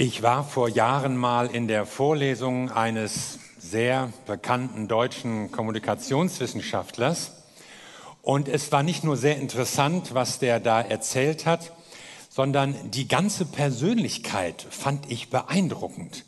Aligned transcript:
Ich 0.00 0.22
war 0.22 0.44
vor 0.44 0.68
Jahren 0.68 1.16
mal 1.16 1.48
in 1.48 1.66
der 1.66 1.84
Vorlesung 1.84 2.70
eines 2.70 3.40
sehr 3.58 4.12
bekannten 4.28 4.86
deutschen 4.86 5.50
Kommunikationswissenschaftlers 5.50 7.32
und 8.22 8.46
es 8.46 8.70
war 8.70 8.84
nicht 8.84 9.02
nur 9.02 9.16
sehr 9.16 9.38
interessant, 9.38 10.14
was 10.14 10.38
der 10.38 10.60
da 10.60 10.80
erzählt 10.80 11.46
hat, 11.46 11.72
sondern 12.28 12.76
die 12.92 13.08
ganze 13.08 13.44
Persönlichkeit 13.44 14.64
fand 14.70 15.10
ich 15.10 15.30
beeindruckend. 15.30 16.24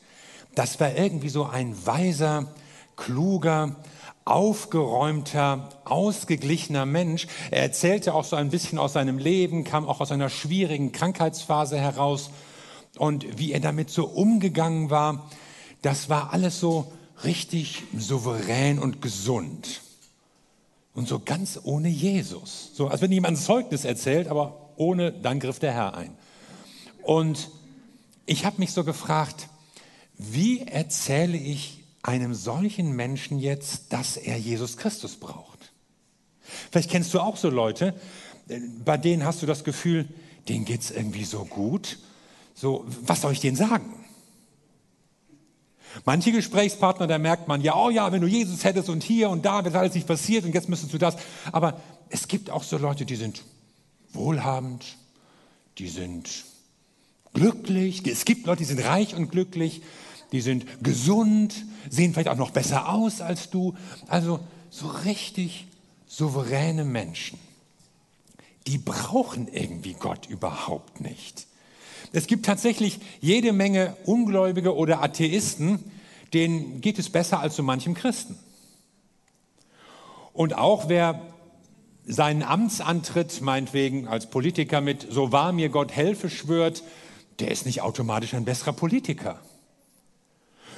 Das 0.57 0.81
war 0.81 0.97
irgendwie 0.97 1.29
so 1.29 1.45
ein 1.45 1.77
weiser, 1.87 2.49
kluger, 2.97 3.77
aufgeräumter, 4.25 5.69
ausgeglichener 5.85 6.87
Mensch. 6.87 7.29
Er 7.53 7.63
erzählte 7.63 8.15
auch 8.15 8.25
so 8.25 8.35
ein 8.35 8.51
bisschen 8.51 8.81
aus 8.81 8.95
seinem 8.95 9.19
Leben, 9.19 9.63
kam 9.63 9.87
auch 9.87 10.01
aus 10.01 10.11
einer 10.11 10.29
schwierigen 10.29 10.91
Krankheitsphase 10.91 11.79
heraus 11.79 12.31
und 13.01 13.39
wie 13.39 13.53
er 13.53 13.61
damit 13.61 13.89
so 13.89 14.05
umgegangen 14.07 14.91
war, 14.91 15.31
das 15.81 16.11
war 16.11 16.35
alles 16.35 16.61
so 16.61 16.93
richtig 17.25 17.83
souverän 17.97 18.79
und 18.79 19.01
gesund. 19.01 19.81
Und 20.93 21.09
so 21.09 21.19
ganz 21.19 21.59
ohne 21.63 21.89
Jesus. 21.89 22.73
So, 22.75 22.89
als 22.89 23.01
wenn 23.01 23.11
jemand 23.11 23.39
ein 23.39 23.43
Zeugnis 23.43 23.87
erzählt, 23.87 24.29
aber 24.29 24.73
ohne, 24.77 25.13
dann 25.13 25.41
griff 25.41 25.59
der 25.59 25.73
Herr 25.73 25.95
ein. 25.95 26.15
Und 27.01 27.51
ich 28.27 28.45
habe 28.45 28.59
mich 28.59 28.73
so 28.73 28.85
gefragt, 28.85 29.49
wie 30.19 30.61
erzähle 30.61 31.39
ich 31.39 31.83
einem 32.03 32.35
solchen 32.35 32.93
Menschen 32.93 33.39
jetzt, 33.39 33.95
dass 33.95 34.19
er 34.19 34.37
Jesus 34.37 34.77
Christus 34.77 35.17
braucht? 35.17 35.73
Vielleicht 36.71 36.91
kennst 36.91 37.15
du 37.15 37.21
auch 37.21 37.39
so 37.39 37.49
Leute, 37.49 37.95
bei 38.85 38.99
denen 38.99 39.25
hast 39.25 39.41
du 39.41 39.47
das 39.47 39.65
Gefühl, 39.65 40.07
denen 40.51 40.67
geht 40.67 40.83
es 40.83 40.91
irgendwie 40.91 41.25
so 41.25 41.47
gut 41.47 41.97
so, 42.61 42.85
was 43.07 43.23
soll 43.23 43.33
ich 43.33 43.41
denen 43.41 43.57
sagen? 43.57 43.95
Manche 46.05 46.31
Gesprächspartner, 46.31 47.07
da 47.07 47.17
merkt 47.17 47.49
man, 47.49 47.63
ja, 47.63 47.75
oh 47.75 47.89
ja, 47.89 48.13
wenn 48.13 48.21
du 48.21 48.27
Jesus 48.27 48.65
hättest 48.65 48.91
und 48.91 49.03
hier 49.03 49.31
und 49.31 49.47
da, 49.47 49.65
wäre 49.65 49.79
alles 49.79 49.95
nicht 49.95 50.07
passiert 50.07 50.45
und 50.45 50.53
jetzt 50.53 50.69
müsstest 50.69 50.93
du 50.93 50.99
das. 50.99 51.17
Aber 51.53 51.81
es 52.11 52.29
gibt 52.29 52.51
auch 52.51 52.63
so 52.63 52.77
Leute, 52.77 53.07
die 53.07 53.17
sind 53.17 53.45
wohlhabend, 54.13 54.85
die 55.79 55.89
sind 55.89 56.45
glücklich. 57.33 58.07
Es 58.07 58.27
gibt 58.27 58.45
Leute, 58.45 58.59
die 58.59 58.67
sind 58.67 58.85
reich 58.85 59.15
und 59.15 59.31
glücklich, 59.31 59.81
die 60.31 60.43
sind 60.43 60.85
gesund, 60.85 61.65
sehen 61.89 62.13
vielleicht 62.13 62.29
auch 62.29 62.37
noch 62.37 62.51
besser 62.51 62.91
aus 62.91 63.23
als 63.23 63.49
du. 63.49 63.75
Also 64.07 64.39
so 64.69 64.87
richtig 64.87 65.67
souveräne 66.07 66.85
Menschen. 66.85 67.39
Die 68.67 68.77
brauchen 68.77 69.49
irgendwie 69.49 69.95
Gott 69.95 70.27
überhaupt 70.27 71.01
nicht. 71.01 71.47
Es 72.13 72.27
gibt 72.27 72.47
tatsächlich 72.47 72.99
jede 73.21 73.53
Menge 73.53 73.97
Ungläubige 74.05 74.75
oder 74.75 75.03
Atheisten, 75.03 75.79
denen 76.35 76.81
geht 76.81 76.99
es 76.99 77.11
besser 77.11 77.41
als 77.41 77.57
so 77.57 77.63
manchem 77.63 77.95
Christen. 77.95 78.37
Und 80.33 80.57
auch 80.57 80.89
wer 80.89 81.21
seinen 82.05 82.43
Amtsantritt 82.43 83.41
meinetwegen 83.41 84.09
als 84.09 84.31
Politiker 84.31 84.81
mit 84.81 85.07
So 85.11 85.33
wahr 85.33 85.53
mir 85.53 85.69
Gott 85.69 85.93
helfe 85.93 86.31
schwört, 86.31 86.83
der 87.39 87.51
ist 87.51 87.67
nicht 87.67 87.83
automatisch 87.83 88.35
ein 88.35 88.45
besserer 88.45 88.73
Politiker. 88.73 89.41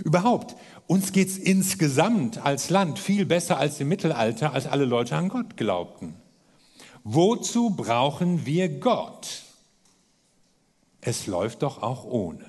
Überhaupt, 0.05 0.57
uns 0.87 1.13
geht 1.13 1.29
es 1.29 1.39
insgesamt 1.39 2.45
als 2.45 2.71
Land 2.71 2.99
viel 2.99 3.25
besser 3.25 3.59
als 3.59 3.81
im 3.81 3.89
Mittelalter, 3.89 4.53
als 4.53 4.67
alle 4.67 4.85
Leute 4.85 5.17
an 5.17 5.29
Gott 5.29 5.57
glaubten. 5.57 6.15
Wozu 7.05 7.71
brauchen 7.71 8.47
wir 8.47 8.69
Gott? 8.69 9.43
Es 11.05 11.27
läuft 11.27 11.63
doch 11.65 11.83
auch 11.83 12.05
ohne. 12.05 12.45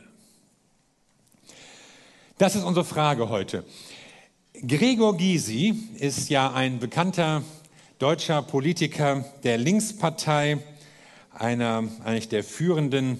Das 2.38 2.56
ist 2.56 2.64
unsere 2.64 2.86
Frage 2.86 3.30
heute. 3.30 3.66
Gregor 4.54 5.18
Gysi 5.18 5.74
ist 5.98 6.30
ja 6.30 6.54
ein 6.54 6.78
bekannter 6.78 7.42
deutscher 7.98 8.44
Politiker 8.44 9.26
der 9.42 9.58
Linkspartei, 9.58 10.60
einer 11.32 11.86
eigentlich 12.04 12.30
der 12.30 12.44
führenden 12.44 13.20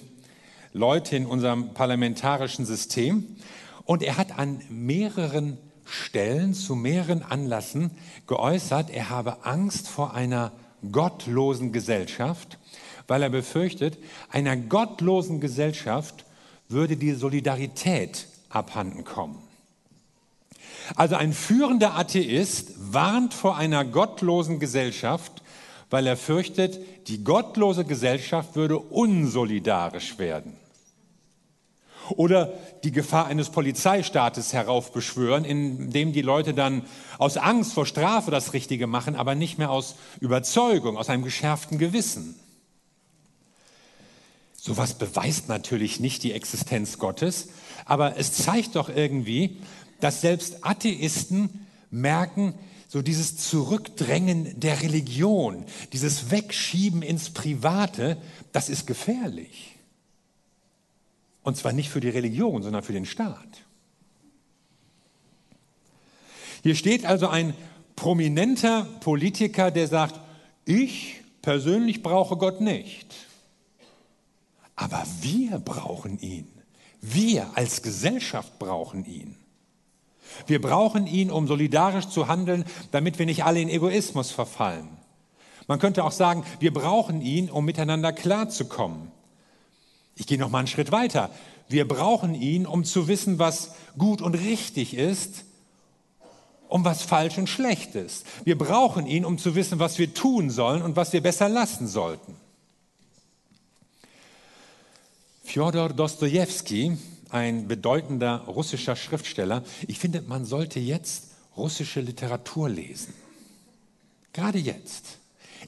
Leute 0.72 1.16
in 1.16 1.26
unserem 1.26 1.74
parlamentarischen 1.74 2.64
System. 2.64 3.36
Und 3.84 4.04
er 4.04 4.16
hat 4.16 4.38
an 4.38 4.62
mehreren 4.68 5.58
Stellen, 5.84 6.54
zu 6.54 6.76
mehreren 6.76 7.24
Anlassen 7.24 7.90
geäußert, 8.28 8.88
er 8.88 9.10
habe 9.10 9.44
Angst 9.44 9.88
vor 9.88 10.14
einer 10.14 10.52
gottlosen 10.92 11.72
Gesellschaft 11.72 12.56
weil 13.06 13.22
er 13.22 13.30
befürchtet, 13.30 13.98
einer 14.30 14.56
gottlosen 14.56 15.40
Gesellschaft 15.40 16.24
würde 16.68 16.96
die 16.96 17.12
Solidarität 17.12 18.26
abhanden 18.48 19.04
kommen. 19.04 19.38
Also 20.96 21.16
ein 21.16 21.32
führender 21.32 21.96
Atheist 21.96 22.74
warnt 22.92 23.32
vor 23.32 23.56
einer 23.56 23.84
gottlosen 23.84 24.60
Gesellschaft, 24.60 25.42
weil 25.90 26.06
er 26.06 26.16
fürchtet, 26.16 26.80
die 27.08 27.24
gottlose 27.24 27.84
Gesellschaft 27.84 28.56
würde 28.56 28.78
unsolidarisch 28.78 30.18
werden. 30.18 30.56
Oder 32.10 32.52
die 32.82 32.92
Gefahr 32.92 33.26
eines 33.26 33.48
Polizeistaates 33.48 34.52
heraufbeschwören, 34.52 35.44
indem 35.44 36.12
die 36.12 36.20
Leute 36.20 36.52
dann 36.52 36.82
aus 37.18 37.38
Angst 37.38 37.72
vor 37.72 37.86
Strafe 37.86 38.30
das 38.30 38.52
Richtige 38.52 38.86
machen, 38.86 39.16
aber 39.16 39.34
nicht 39.34 39.56
mehr 39.56 39.70
aus 39.70 39.96
Überzeugung, 40.20 40.98
aus 40.98 41.08
einem 41.08 41.24
geschärften 41.24 41.78
Gewissen. 41.78 42.34
Sowas 44.64 44.94
beweist 44.94 45.50
natürlich 45.50 46.00
nicht 46.00 46.22
die 46.22 46.32
Existenz 46.32 46.96
Gottes, 46.96 47.48
aber 47.84 48.16
es 48.16 48.32
zeigt 48.32 48.76
doch 48.76 48.88
irgendwie, 48.88 49.58
dass 50.00 50.22
selbst 50.22 50.64
Atheisten 50.64 51.66
merken, 51.90 52.54
so 52.88 53.02
dieses 53.02 53.36
Zurückdrängen 53.36 54.58
der 54.58 54.80
Religion, 54.80 55.66
dieses 55.92 56.30
Wegschieben 56.30 57.02
ins 57.02 57.28
Private, 57.28 58.16
das 58.52 58.70
ist 58.70 58.86
gefährlich. 58.86 59.76
Und 61.42 61.58
zwar 61.58 61.74
nicht 61.74 61.90
für 61.90 62.00
die 62.00 62.08
Religion, 62.08 62.62
sondern 62.62 62.82
für 62.82 62.94
den 62.94 63.04
Staat. 63.04 63.64
Hier 66.62 66.74
steht 66.74 67.04
also 67.04 67.28
ein 67.28 67.52
prominenter 67.96 68.84
Politiker, 69.00 69.70
der 69.70 69.88
sagt, 69.88 70.18
ich 70.64 71.16
persönlich 71.42 72.02
brauche 72.02 72.38
Gott 72.38 72.62
nicht. 72.62 73.14
Aber 74.76 75.04
wir 75.20 75.58
brauchen 75.58 76.18
ihn. 76.18 76.48
Wir 77.00 77.50
als 77.54 77.82
Gesellschaft 77.82 78.58
brauchen 78.58 79.04
ihn. 79.04 79.36
Wir 80.46 80.60
brauchen 80.60 81.06
ihn, 81.06 81.30
um 81.30 81.46
solidarisch 81.46 82.08
zu 82.08 82.28
handeln, 82.28 82.64
damit 82.90 83.18
wir 83.18 83.26
nicht 83.26 83.44
alle 83.44 83.60
in 83.60 83.68
Egoismus 83.68 84.30
verfallen. 84.30 84.88
Man 85.66 85.78
könnte 85.78 86.04
auch 86.04 86.12
sagen, 86.12 86.44
wir 86.60 86.72
brauchen 86.72 87.20
ihn, 87.20 87.50
um 87.50 87.64
miteinander 87.64 88.12
klarzukommen. 88.12 89.10
Ich 90.16 90.26
gehe 90.26 90.38
noch 90.38 90.50
mal 90.50 90.58
einen 90.58 90.68
Schritt 90.68 90.92
weiter. 90.92 91.30
Wir 91.68 91.88
brauchen 91.88 92.34
ihn, 92.34 92.66
um 92.66 92.84
zu 92.84 93.08
wissen, 93.08 93.38
was 93.38 93.74
gut 93.96 94.20
und 94.20 94.34
richtig 94.34 94.94
ist 94.94 95.44
und 96.68 96.84
was 96.84 97.02
falsch 97.02 97.38
und 97.38 97.48
schlecht 97.48 97.94
ist. 97.94 98.26
Wir 98.44 98.58
brauchen 98.58 99.06
ihn, 99.06 99.24
um 99.24 99.38
zu 99.38 99.54
wissen, 99.54 99.78
was 99.78 99.98
wir 99.98 100.12
tun 100.12 100.50
sollen 100.50 100.82
und 100.82 100.96
was 100.96 101.12
wir 101.12 101.22
besser 101.22 101.48
lassen 101.48 101.86
sollten. 101.86 102.36
Fjodor 105.44 105.90
Dostojewski, 105.90 106.96
ein 107.30 107.68
bedeutender 107.68 108.38
russischer 108.46 108.96
Schriftsteller, 108.96 109.62
ich 109.86 109.98
finde, 109.98 110.22
man 110.22 110.44
sollte 110.44 110.80
jetzt 110.80 111.28
russische 111.56 112.00
Literatur 112.00 112.68
lesen. 112.68 113.14
Gerade 114.32 114.58
jetzt. 114.58 115.18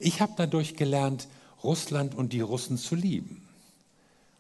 Ich 0.01 0.21
habe 0.21 0.33
dadurch 0.37 0.75
gelernt, 0.75 1.29
Russland 1.63 2.15
und 2.15 2.33
die 2.33 2.41
Russen 2.41 2.79
zu 2.79 2.97
lieben. 2.97 3.47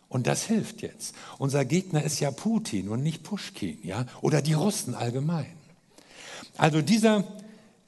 Und 0.08 0.26
das 0.26 0.44
hilft 0.44 0.82
jetzt. 0.82 1.14
Unser 1.38 1.64
Gegner 1.64 2.02
ist 2.02 2.18
ja 2.18 2.30
Putin 2.30 2.88
und 2.88 3.02
nicht 3.02 3.22
Pushkin, 3.22 3.78
ja, 3.84 4.06
oder 4.22 4.42
die 4.42 4.54
Russen 4.54 4.94
allgemein. 4.94 5.52
Also 6.56 6.82
dieser 6.82 7.24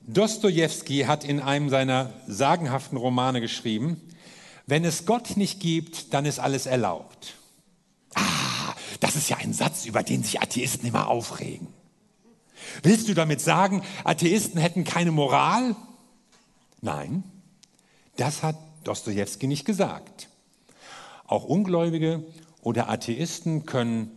Dostojewski 0.02 1.05
hat 1.05 1.25
in 1.25 1.40
einem 1.40 1.70
seiner 1.70 2.12
sagenhaften 2.26 2.99
Romane 2.99 3.40
geschrieben, 3.40 4.00
wenn 4.67 4.84
es 4.84 5.06
Gott 5.06 5.37
nicht 5.37 5.61
gibt, 5.61 6.12
dann 6.12 6.26
ist 6.26 6.38
alles 6.38 6.67
erlaubt. 6.67 7.38
Das 9.00 9.16
ist 9.16 9.28
ja 9.28 9.37
ein 9.37 9.52
Satz, 9.52 9.87
über 9.87 10.02
den 10.02 10.22
sich 10.22 10.40
Atheisten 10.40 10.87
immer 10.87 11.08
aufregen. 11.08 11.69
Willst 12.82 13.08
du 13.08 13.14
damit 13.14 13.40
sagen, 13.40 13.82
Atheisten 14.05 14.60
hätten 14.60 14.84
keine 14.84 15.12
Moral? 15.12 15.76
Nein, 16.81 17.22
das 18.16 18.43
hat 18.43 18.56
Dostoevsky 18.84 19.46
nicht 19.46 19.64
gesagt. 19.64 20.28
Auch 21.26 21.44
Ungläubige 21.44 22.25
oder 22.62 22.88
Atheisten 22.88 23.66
können 23.66 24.11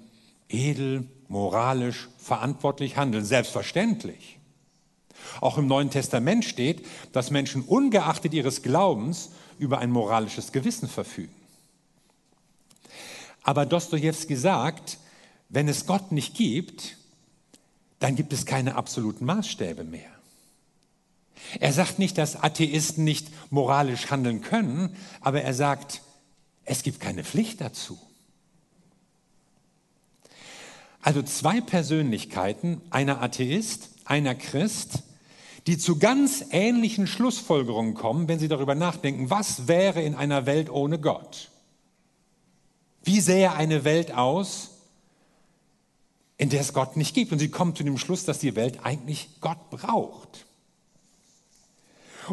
edel, 0.49 1.07
moralisch, 1.27 2.09
verantwortlich 2.17 2.97
handeln, 2.97 3.25
selbstverständlich. 3.25 4.39
Auch 5.39 5.57
im 5.57 5.67
Neuen 5.67 5.89
Testament 5.89 6.45
steht, 6.45 6.85
dass 7.13 7.31
Menschen 7.31 7.61
ungeachtet 7.61 8.33
ihres 8.33 8.61
Glaubens 8.61 9.31
über 9.59 9.79
ein 9.79 9.91
moralisches 9.91 10.51
Gewissen 10.51 10.89
verfügen. 10.89 11.33
Aber 13.43 13.65
Dostoevsky 13.65 14.35
sagt, 14.35 14.97
wenn 15.49 15.67
es 15.67 15.85
Gott 15.85 16.11
nicht 16.11 16.35
gibt, 16.35 16.97
dann 17.99 18.15
gibt 18.15 18.33
es 18.33 18.45
keine 18.45 18.75
absoluten 18.75 19.25
Maßstäbe 19.25 19.83
mehr. 19.83 20.09
Er 21.59 21.73
sagt 21.73 21.99
nicht, 21.99 22.17
dass 22.17 22.41
Atheisten 22.41 23.03
nicht 23.03 23.27
moralisch 23.51 24.09
handeln 24.09 24.41
können, 24.41 24.95
aber 25.21 25.41
er 25.41 25.53
sagt, 25.53 26.01
es 26.65 26.83
gibt 26.83 26.99
keine 26.99 27.23
Pflicht 27.23 27.61
dazu. 27.61 27.99
Also 31.01 31.23
zwei 31.23 31.61
Persönlichkeiten, 31.61 32.81
einer 32.91 33.21
Atheist, 33.21 33.89
einer 34.05 34.35
Christ, 34.35 34.99
die 35.67 35.77
zu 35.77 35.99
ganz 35.99 36.45
ähnlichen 36.51 37.07
Schlussfolgerungen 37.07 37.93
kommen, 37.93 38.27
wenn 38.27 38.39
sie 38.39 38.47
darüber 38.47 38.75
nachdenken, 38.75 39.29
was 39.29 39.67
wäre 39.67 40.01
in 40.01 40.15
einer 40.15 40.45
Welt 40.45 40.69
ohne 40.69 40.99
Gott? 40.99 41.50
Wie 43.03 43.19
sähe 43.19 43.53
eine 43.53 43.83
Welt 43.83 44.13
aus, 44.13 44.69
in 46.37 46.49
der 46.49 46.61
es 46.61 46.73
Gott 46.73 46.97
nicht 46.97 47.13
gibt? 47.15 47.31
Und 47.31 47.39
sie 47.39 47.49
kommen 47.49 47.75
zu 47.75 47.83
dem 47.83 47.97
Schluss, 47.97 48.25
dass 48.25 48.39
die 48.39 48.55
Welt 48.55 48.79
eigentlich 48.83 49.29
Gott 49.41 49.69
braucht. 49.69 50.45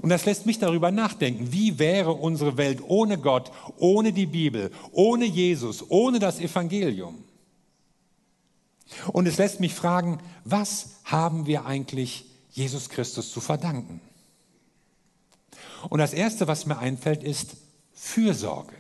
Und 0.01 0.11
das 0.11 0.27
lässt 0.27 0.47
mich 0.47 0.59
darüber 0.59 0.91
nachdenken, 0.91 1.53
wie 1.53 1.79
wäre 1.79 2.13
unsere 2.13 2.57
Welt 2.57 2.81
ohne 2.87 3.19
Gott, 3.19 3.51
ohne 3.79 4.13
die 4.13 4.27
Bibel, 4.27 4.71
ohne 4.93 5.25
Jesus, 5.25 5.85
ohne 5.91 6.19
das 6.19 6.41
Evangelium? 6.41 7.25
Und 9.13 9.27
es 9.27 9.39
lässt 9.39 9.61
mich 9.61 9.75
fragen, 9.75 10.19
was 10.45 10.91
haben 11.05 11.47
wir 11.47 11.67
eigentlich 11.67 12.27
Jesus 12.51 12.89
Christus 12.89 13.31
zu 13.33 13.41
verdanken? 13.41 14.01
Und 15.89 15.99
das 15.99 16.13
Erste, 16.13 16.49
was 16.49 16.67
mir 16.67 16.79
einfällt, 16.79 17.23
ist 17.23 17.57
Fürsorge. 17.93 18.75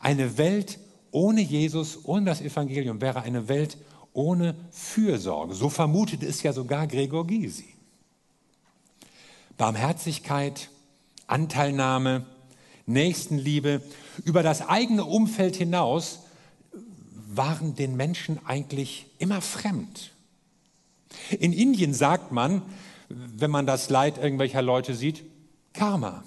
Eine 0.00 0.38
Welt 0.38 0.78
ohne 1.10 1.40
Jesus, 1.40 2.04
ohne 2.04 2.26
das 2.26 2.40
Evangelium 2.40 3.00
wäre 3.00 3.22
eine 3.22 3.48
Welt 3.48 3.78
ohne 4.12 4.54
Fürsorge. 4.70 5.54
So 5.54 5.68
vermutet 5.68 6.22
es 6.22 6.42
ja 6.42 6.52
sogar 6.52 6.86
Gregor 6.86 7.26
Gysi. 7.26 7.74
Barmherzigkeit, 9.56 10.70
Anteilnahme, 11.26 12.26
Nächstenliebe 12.86 13.82
über 14.24 14.42
das 14.42 14.66
eigene 14.66 15.04
Umfeld 15.04 15.56
hinaus 15.56 16.20
waren 17.30 17.74
den 17.74 17.96
Menschen 17.96 18.40
eigentlich 18.46 19.06
immer 19.18 19.40
fremd. 19.42 20.12
In 21.38 21.52
Indien 21.52 21.92
sagt 21.92 22.32
man, 22.32 22.62
wenn 23.08 23.50
man 23.50 23.66
das 23.66 23.90
Leid 23.90 24.18
irgendwelcher 24.18 24.62
Leute 24.62 24.94
sieht, 24.94 25.24
Karma. 25.72 26.24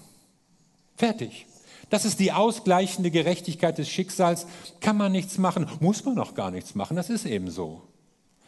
Fertig. 0.95 1.47
Das 1.91 2.05
ist 2.05 2.21
die 2.21 2.31
ausgleichende 2.31 3.11
Gerechtigkeit 3.11 3.77
des 3.77 3.89
Schicksals. 3.89 4.47
Kann 4.79 4.97
man 4.97 5.11
nichts 5.11 5.37
machen, 5.37 5.67
muss 5.81 6.03
man 6.05 6.17
auch 6.19 6.33
gar 6.33 6.49
nichts 6.49 6.73
machen. 6.73 6.95
Das 6.95 7.09
ist 7.09 7.25
eben 7.25 7.51
so. 7.51 7.81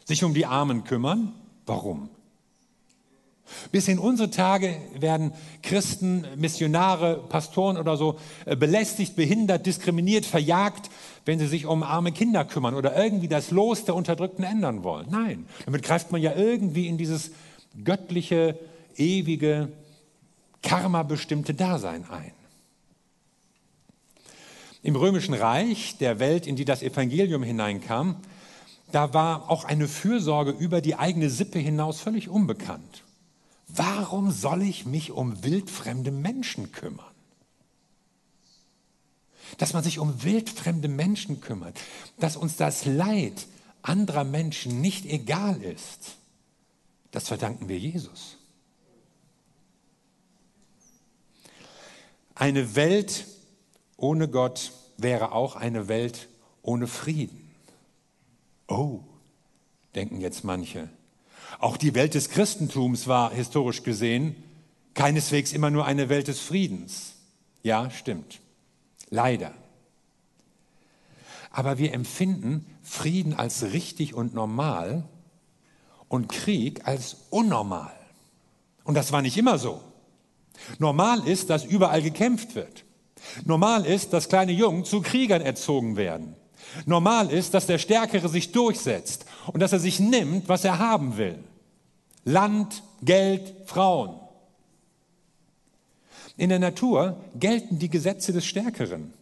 Sich 0.06 0.24
um 0.24 0.34
die 0.34 0.46
Armen 0.46 0.86
kümmern? 0.86 1.34
Warum? 1.66 2.10
Bis 3.74 3.90
in 3.90 4.00
unsere 4.00 4.30
Tage 4.30 4.78
werden 4.98 5.34
Christen, 5.62 6.26
Missionare, 6.38 7.22
Pastoren 7.28 7.78
oder 7.78 7.98
so 7.98 8.18
äh, 8.46 8.56
belästigt, 8.56 9.18
behindert, 9.18 9.66
diskriminiert, 9.66 10.26
verjagt, 10.26 10.90
wenn 11.26 11.38
sie 11.38 11.48
sich 11.48 11.66
um 11.66 11.84
arme 11.84 12.14
Kinder 12.14 12.46
kümmern 12.46 12.76
oder 12.76 12.96
irgendwie 12.96 13.28
das 13.28 13.52
Los 13.52 13.84
der 13.84 13.96
Unterdrückten 13.96 14.46
ändern 14.46 14.84
wollen. 14.84 15.08
Nein, 15.10 15.46
damit 15.66 15.84
greift 15.84 16.14
man 16.14 16.22
ja 16.22 16.34
irgendwie 16.34 16.88
in 16.88 16.98
dieses 16.98 17.32
göttliche, 17.84 18.58
ewige, 18.96 19.74
karma-bestimmte 20.62 21.54
Dasein 21.54 22.06
ein. 22.10 22.32
Im 24.84 24.98
römischen 24.98 25.34
Reich, 25.34 25.98
der 25.98 26.20
Welt, 26.20 26.46
in 26.46 26.58
die 26.58 26.66
das 26.66 26.84
Evangelium 26.84 27.42
hineinkam, 27.42 28.18
da 28.92 29.14
war 29.14 29.50
auch 29.50 29.64
eine 29.64 29.88
Fürsorge 29.88 30.52
über 30.52 30.82
die 30.82 30.96
eigene 30.96 31.30
Sippe 31.30 31.58
hinaus 31.58 32.02
völlig 32.02 32.30
unbekannt. 32.30 33.04
Warum 33.70 34.30
soll 34.30 34.62
ich 34.62 34.86
mich 34.86 35.12
um 35.12 35.44
wildfremde 35.44 36.12
Menschen 36.12 36.74
kümmern? 36.74 37.06
Dass 39.58 39.74
man 39.74 39.84
sich 39.84 40.00
um 40.00 40.24
wildfremde 40.24 40.90
Menschen 40.90 41.40
kümmert, 41.40 41.80
dass 42.20 42.36
uns 42.36 42.58
das 42.58 42.86
Leid 42.86 43.48
anderer 43.82 44.26
Menschen 44.26 44.82
nicht 44.82 45.06
egal 45.06 45.62
ist, 45.64 46.18
das 47.12 47.30
verdanken 47.30 47.70
wir 47.70 47.80
Jesus. 47.80 48.38
Eine 52.36 52.76
Welt 52.76 53.26
ohne 53.98 54.28
Gott 54.28 54.72
wäre 54.98 55.32
auch 55.32 55.56
eine 55.56 55.88
Welt 55.88 56.30
ohne 56.62 56.88
Frieden. 56.88 57.52
Oh, 58.68 59.02
denken 59.96 60.22
jetzt 60.22 60.44
manche. 60.44 60.90
Auch 61.60 61.78
die 61.78 61.94
Welt 61.94 62.14
des 62.14 62.30
Christentums 62.30 63.08
war 63.08 63.32
historisch 63.32 63.84
gesehen 63.84 64.36
keineswegs 64.94 65.54
immer 65.54 65.70
nur 65.70 65.86
eine 65.86 66.10
Welt 66.10 66.28
des 66.28 66.40
Friedens. 66.40 67.14
Ja, 67.64 67.90
stimmt. 67.90 68.40
Leider. 69.10 69.54
Aber 71.52 71.78
wir 71.78 71.94
empfinden 71.94 72.66
Frieden 72.82 73.34
als 73.34 73.64
richtig 73.74 74.14
und 74.14 74.34
normal 74.34 75.04
und 76.10 76.30
Krieg 76.30 76.88
als 76.88 77.18
unnormal. 77.30 77.94
Und 78.84 78.96
das 78.96 79.12
war 79.12 79.22
nicht 79.22 79.38
immer 79.38 79.58
so. 79.58 79.82
Normal 80.80 81.28
ist, 81.28 81.50
dass 81.50 81.64
überall 81.64 82.02
gekämpft 82.02 82.56
wird. 82.56 82.83
Normal 83.46 83.86
ist, 83.86 84.14
dass 84.14 84.30
kleine 84.30 84.52
Jungen 84.52 84.86
zu 84.86 85.02
Kriegern 85.02 85.42
erzogen 85.42 85.96
werden. 85.96 86.36
Normal 86.86 87.32
ist, 87.32 87.54
dass 87.54 87.68
der 87.68 87.78
Stärkere 87.78 88.30
sich 88.30 88.52
durchsetzt 88.52 89.26
und 89.48 89.60
dass 89.60 89.74
er 89.74 89.80
sich 89.80 90.00
nimmt, 90.00 90.50
was 90.50 90.66
er 90.66 90.80
haben 90.80 91.18
will. 91.18 91.38
Land, 92.26 92.84
Geld, 93.02 93.54
Frauen. 93.66 94.20
In 96.38 96.50
der 96.50 96.60
Natur 96.60 97.18
gelten 97.36 97.80
die 97.80 97.90
Gesetze 97.90 98.34
des 98.34 98.46
Stärkeren. 98.46 99.14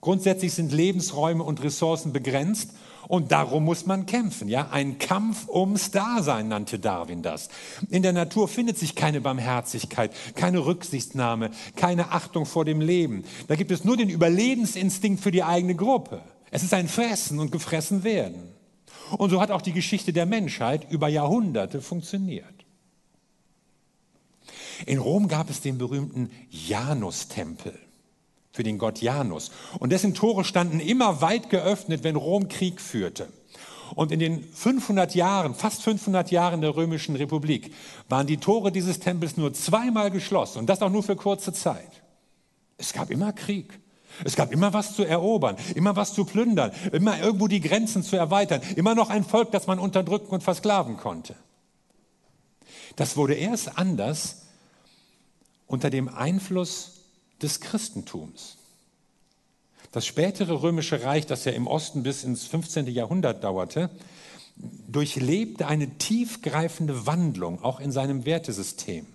Grundsätzlich 0.00 0.54
sind 0.54 0.72
Lebensräume 0.72 1.42
und 1.42 1.62
Ressourcen 1.62 2.12
begrenzt 2.12 2.70
und 3.08 3.32
darum 3.32 3.64
muss 3.64 3.86
man 3.86 4.06
kämpfen. 4.06 4.48
Ja, 4.48 4.68
ein 4.70 4.98
Kampf 4.98 5.48
ums 5.48 5.90
Dasein 5.90 6.48
nannte 6.48 6.78
Darwin 6.78 7.22
das. 7.22 7.48
In 7.90 8.02
der 8.02 8.12
Natur 8.12 8.48
findet 8.48 8.78
sich 8.78 8.94
keine 8.94 9.20
Barmherzigkeit, 9.20 10.12
keine 10.34 10.64
Rücksichtnahme, 10.64 11.50
keine 11.76 12.12
Achtung 12.12 12.46
vor 12.46 12.64
dem 12.64 12.80
Leben. 12.80 13.24
Da 13.48 13.56
gibt 13.56 13.70
es 13.70 13.84
nur 13.84 13.96
den 13.96 14.08
Überlebensinstinkt 14.08 15.22
für 15.22 15.30
die 15.30 15.44
eigene 15.44 15.74
Gruppe. 15.74 16.22
Es 16.50 16.62
ist 16.62 16.74
ein 16.74 16.88
Fressen 16.88 17.38
und 17.38 17.52
gefressen 17.52 18.04
werden. 18.04 18.54
Und 19.18 19.30
so 19.30 19.40
hat 19.40 19.50
auch 19.50 19.62
die 19.62 19.72
Geschichte 19.72 20.12
der 20.12 20.26
Menschheit 20.26 20.90
über 20.90 21.08
Jahrhunderte 21.08 21.82
funktioniert. 21.82 22.46
In 24.86 24.98
Rom 24.98 25.28
gab 25.28 25.50
es 25.50 25.60
den 25.60 25.78
berühmten 25.78 26.30
Janustempel 26.50 27.78
für 28.54 28.62
den 28.62 28.78
Gott 28.78 29.02
Janus. 29.02 29.50
Und 29.80 29.90
dessen 29.90 30.14
Tore 30.14 30.44
standen 30.44 30.78
immer 30.78 31.20
weit 31.20 31.50
geöffnet, 31.50 32.04
wenn 32.04 32.14
Rom 32.14 32.48
Krieg 32.48 32.80
führte. 32.80 33.26
Und 33.96 34.12
in 34.12 34.20
den 34.20 34.44
500 34.44 35.16
Jahren, 35.16 35.56
fast 35.56 35.82
500 35.82 36.30
Jahren 36.30 36.60
der 36.60 36.76
Römischen 36.76 37.16
Republik, 37.16 37.74
waren 38.08 38.28
die 38.28 38.36
Tore 38.36 38.70
dieses 38.70 39.00
Tempels 39.00 39.36
nur 39.36 39.52
zweimal 39.54 40.12
geschlossen 40.12 40.60
und 40.60 40.66
das 40.68 40.82
auch 40.82 40.90
nur 40.90 41.02
für 41.02 41.16
kurze 41.16 41.52
Zeit. 41.52 42.02
Es 42.78 42.92
gab 42.92 43.10
immer 43.10 43.32
Krieg. 43.32 43.80
Es 44.22 44.36
gab 44.36 44.52
immer 44.52 44.72
was 44.72 44.94
zu 44.94 45.02
erobern, 45.02 45.56
immer 45.74 45.96
was 45.96 46.14
zu 46.14 46.24
plündern, 46.24 46.70
immer 46.92 47.20
irgendwo 47.20 47.48
die 47.48 47.60
Grenzen 47.60 48.04
zu 48.04 48.14
erweitern, 48.14 48.60
immer 48.76 48.94
noch 48.94 49.10
ein 49.10 49.24
Volk, 49.24 49.50
das 49.50 49.66
man 49.66 49.80
unterdrücken 49.80 50.30
und 50.30 50.44
versklaven 50.44 50.96
konnte. 50.96 51.34
Das 52.94 53.16
wurde 53.16 53.34
erst 53.34 53.76
anders 53.76 54.42
unter 55.66 55.90
dem 55.90 56.08
Einfluss 56.08 57.03
des 57.42 57.60
Christentums. 57.60 58.56
Das 59.92 60.06
spätere 60.06 60.62
römische 60.62 61.04
Reich, 61.04 61.26
das 61.26 61.44
ja 61.44 61.52
im 61.52 61.66
Osten 61.66 62.02
bis 62.02 62.24
ins 62.24 62.44
15. 62.46 62.86
Jahrhundert 62.88 63.44
dauerte, 63.44 63.90
durchlebte 64.88 65.66
eine 65.66 65.98
tiefgreifende 65.98 67.06
Wandlung 67.06 67.62
auch 67.62 67.80
in 67.80 67.92
seinem 67.92 68.24
Wertesystem. 68.24 69.06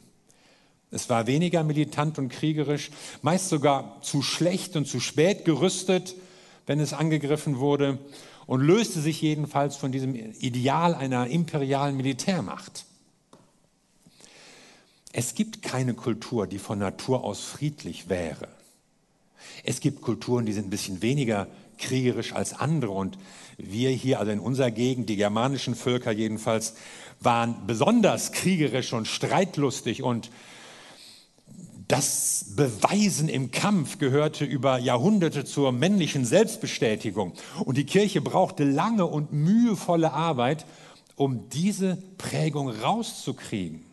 Es 0.92 1.10
war 1.10 1.28
weniger 1.28 1.64
militant 1.64 2.18
und 2.18 2.30
kriegerisch, 2.30 2.92
meist 3.22 3.50
sogar 3.50 4.02
zu 4.02 4.22
schlecht 4.22 4.76
und 4.76 4.86
zu 4.86 5.00
spät 5.00 5.46
gerüstet, 5.46 6.16
wenn 6.66 6.80
es 6.80 6.94
angegriffen 6.94 7.60
wurde 7.60 8.00
und 8.48 8.62
löste 8.62 9.00
sich 9.00 9.22
jedenfalls 9.22 9.76
von 9.76 9.92
diesem 9.92 10.16
Ideal 10.16 10.96
einer 10.96 11.28
imperialen 11.28 11.96
Militärmacht. 11.96 12.86
Es 15.12 15.34
gibt 15.34 15.62
keine 15.62 15.94
Kultur, 15.94 16.48
die 16.48 16.60
von 16.60 16.80
Natur 16.80 17.24
aus 17.24 17.42
friedlich 17.42 18.10
wäre. 18.10 18.48
Es 19.64 19.80
gibt 19.80 20.02
Kulturen, 20.02 20.46
die 20.46 20.54
sind 20.54 20.68
ein 20.68 20.70
bisschen 20.70 21.02
weniger 21.02 21.48
kriegerisch 21.78 22.34
als 22.34 22.54
andere 22.54 22.92
und 22.92 23.18
wir 23.58 23.90
hier, 23.90 24.20
also 24.20 24.32
in 24.32 24.40
unserer 24.40 24.72
Gegend, 24.72 25.10
die 25.10 25.16
germanischen 25.16 25.76
Völker 25.76 26.12
jedenfalls, 26.12 26.76
waren 27.20 27.66
besonders 27.66 28.32
kriegerisch 28.32 28.94
und 28.94 29.08
streitlustig 29.08 30.04
und 30.04 30.30
Das 31.90 32.54
Beweisen 32.56 33.30
im 33.30 33.50
Kampf 33.50 33.98
gehörte 33.98 34.46
über 34.46 34.78
Jahrhunderte 34.78 35.44
zur 35.44 35.72
männlichen 35.72 36.24
Selbstbestätigung. 36.24 37.34
Und 37.66 37.78
die 37.78 37.86
Kirche 37.86 38.22
brauchte 38.22 38.64
lange 38.64 39.08
und 39.08 39.34
mühevolle 39.34 40.14
Arbeit, 40.14 40.68
um 41.16 41.50
diese 41.50 41.98
Prägung 42.20 42.70
rauszukriegen. 42.70 43.89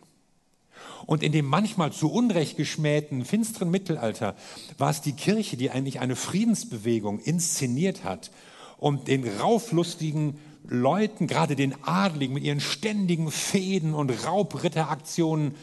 Und 1.07 1.23
in 1.23 1.31
dem 1.31 1.45
manchmal 1.45 1.93
zu 1.93 2.11
Unrecht 2.11 2.57
geschmähten, 2.57 3.23
finsteren 3.23 3.71
Mittelalter 3.71 4.35
war 4.77 4.91
es 4.91 5.01
die 5.01 5.13
Kirche, 5.13 5.55
die 5.55 5.71
eigentlich 5.71 6.01
eine 6.01 6.17
Friedensbewegung 6.17 7.19
inszeniert 7.19 8.03
hat 8.03 8.29
und 8.77 9.07
den 9.07 9.25
rauflustigen 9.25 10.37
Leuten, 10.67 11.27
gerade 11.27 11.55
den 11.55 11.81
Adligen 11.85 12.33
mit 12.33 12.43
ihren 12.43 12.59
ständigen 12.59 13.31
Fäden 13.31 13.93
und 13.93 14.11
Raubritteraktionen 14.25 15.55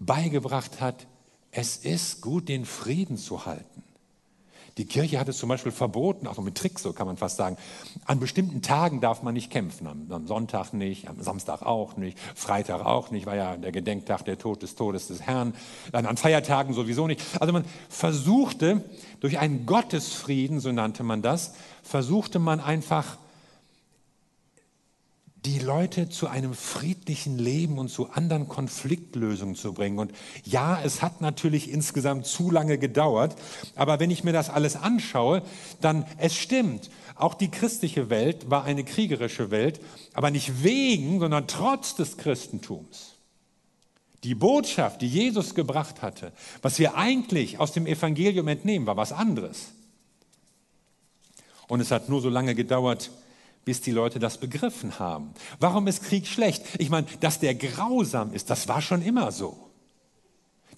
beigebracht 0.00 0.80
hat, 0.80 1.06
es 1.50 1.76
ist 1.76 2.22
gut, 2.22 2.48
den 2.48 2.64
Frieden 2.64 3.18
zu 3.18 3.44
halten. 3.44 3.82
Die 4.78 4.86
Kirche 4.86 5.18
hat 5.18 5.28
es 5.28 5.38
zum 5.38 5.48
Beispiel 5.48 5.72
verboten, 5.72 6.28
also 6.28 6.40
mit 6.40 6.54
Tricks, 6.54 6.82
so 6.82 6.92
kann 6.92 7.08
man 7.08 7.16
fast 7.16 7.36
sagen. 7.36 7.56
An 8.06 8.20
bestimmten 8.20 8.62
Tagen 8.62 9.00
darf 9.00 9.22
man 9.24 9.34
nicht 9.34 9.50
kämpfen. 9.50 9.86
Am, 9.86 10.26
Sonntag 10.26 10.72
nicht, 10.72 11.08
am 11.08 11.20
Samstag 11.20 11.62
auch 11.62 11.96
nicht, 11.96 12.16
Freitag 12.36 12.86
auch 12.86 13.10
nicht, 13.10 13.26
war 13.26 13.34
ja 13.34 13.56
der 13.56 13.72
Gedenktag 13.72 14.24
der 14.24 14.38
Tod 14.38 14.62
des 14.62 14.76
Todes 14.76 15.08
des 15.08 15.22
Herrn. 15.22 15.52
Dann 15.90 16.06
an 16.06 16.16
Feiertagen 16.16 16.74
sowieso 16.74 17.08
nicht. 17.08 17.20
Also 17.40 17.52
man 17.52 17.64
versuchte 17.88 18.84
durch 19.18 19.38
einen 19.38 19.66
Gottesfrieden, 19.66 20.60
so 20.60 20.70
nannte 20.70 21.02
man 21.02 21.22
das, 21.22 21.54
versuchte 21.82 22.38
man 22.38 22.60
einfach 22.60 23.18
die 25.48 25.60
Leute 25.60 26.10
zu 26.10 26.26
einem 26.26 26.52
friedlichen 26.52 27.38
Leben 27.38 27.78
und 27.78 27.88
zu 27.88 28.10
anderen 28.10 28.48
Konfliktlösungen 28.48 29.54
zu 29.54 29.72
bringen. 29.72 29.98
Und 29.98 30.12
ja, 30.44 30.78
es 30.82 31.00
hat 31.00 31.22
natürlich 31.22 31.70
insgesamt 31.70 32.26
zu 32.26 32.50
lange 32.50 32.76
gedauert, 32.76 33.34
aber 33.74 33.98
wenn 33.98 34.10
ich 34.10 34.24
mir 34.24 34.34
das 34.34 34.50
alles 34.50 34.76
anschaue, 34.76 35.42
dann 35.80 36.04
es 36.18 36.36
stimmt. 36.36 36.90
Auch 37.14 37.32
die 37.32 37.50
christliche 37.50 38.10
Welt 38.10 38.50
war 38.50 38.64
eine 38.64 38.84
kriegerische 38.84 39.50
Welt, 39.50 39.80
aber 40.12 40.30
nicht 40.30 40.62
wegen, 40.62 41.18
sondern 41.18 41.48
trotz 41.48 41.94
des 41.94 42.18
Christentums. 42.18 43.14
Die 44.24 44.34
Botschaft, 44.34 45.00
die 45.00 45.08
Jesus 45.08 45.54
gebracht 45.54 46.02
hatte, 46.02 46.32
was 46.60 46.78
wir 46.78 46.96
eigentlich 46.96 47.58
aus 47.58 47.72
dem 47.72 47.86
Evangelium 47.86 48.48
entnehmen, 48.48 48.86
war 48.86 48.98
was 48.98 49.12
anderes. 49.12 49.68
Und 51.68 51.80
es 51.80 51.90
hat 51.90 52.10
nur 52.10 52.20
so 52.20 52.28
lange 52.28 52.54
gedauert, 52.54 53.10
bis 53.68 53.82
die 53.82 53.90
Leute 53.90 54.18
das 54.18 54.38
begriffen 54.38 54.98
haben. 54.98 55.34
Warum 55.60 55.88
ist 55.88 56.02
Krieg 56.02 56.26
schlecht? 56.26 56.64
Ich 56.78 56.88
meine, 56.88 57.06
dass 57.20 57.38
der 57.38 57.54
grausam 57.54 58.32
ist, 58.32 58.48
das 58.48 58.66
war 58.66 58.80
schon 58.80 59.02
immer 59.02 59.30
so. 59.30 59.58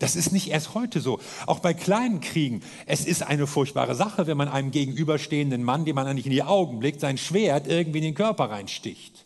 Das 0.00 0.16
ist 0.16 0.32
nicht 0.32 0.48
erst 0.48 0.74
heute 0.74 1.00
so. 1.00 1.20
Auch 1.46 1.60
bei 1.60 1.72
kleinen 1.72 2.20
Kriegen. 2.20 2.64
Es 2.86 3.06
ist 3.06 3.22
eine 3.22 3.46
furchtbare 3.46 3.94
Sache, 3.94 4.26
wenn 4.26 4.36
man 4.36 4.48
einem 4.48 4.72
gegenüberstehenden 4.72 5.62
Mann, 5.62 5.84
dem 5.84 5.94
man 5.94 6.08
eigentlich 6.08 6.26
in 6.26 6.32
die 6.32 6.42
Augen 6.42 6.80
blickt, 6.80 6.98
sein 6.98 7.16
Schwert 7.16 7.68
irgendwie 7.68 7.98
in 7.98 8.06
den 8.06 8.14
Körper 8.16 8.50
reinsticht. 8.50 9.24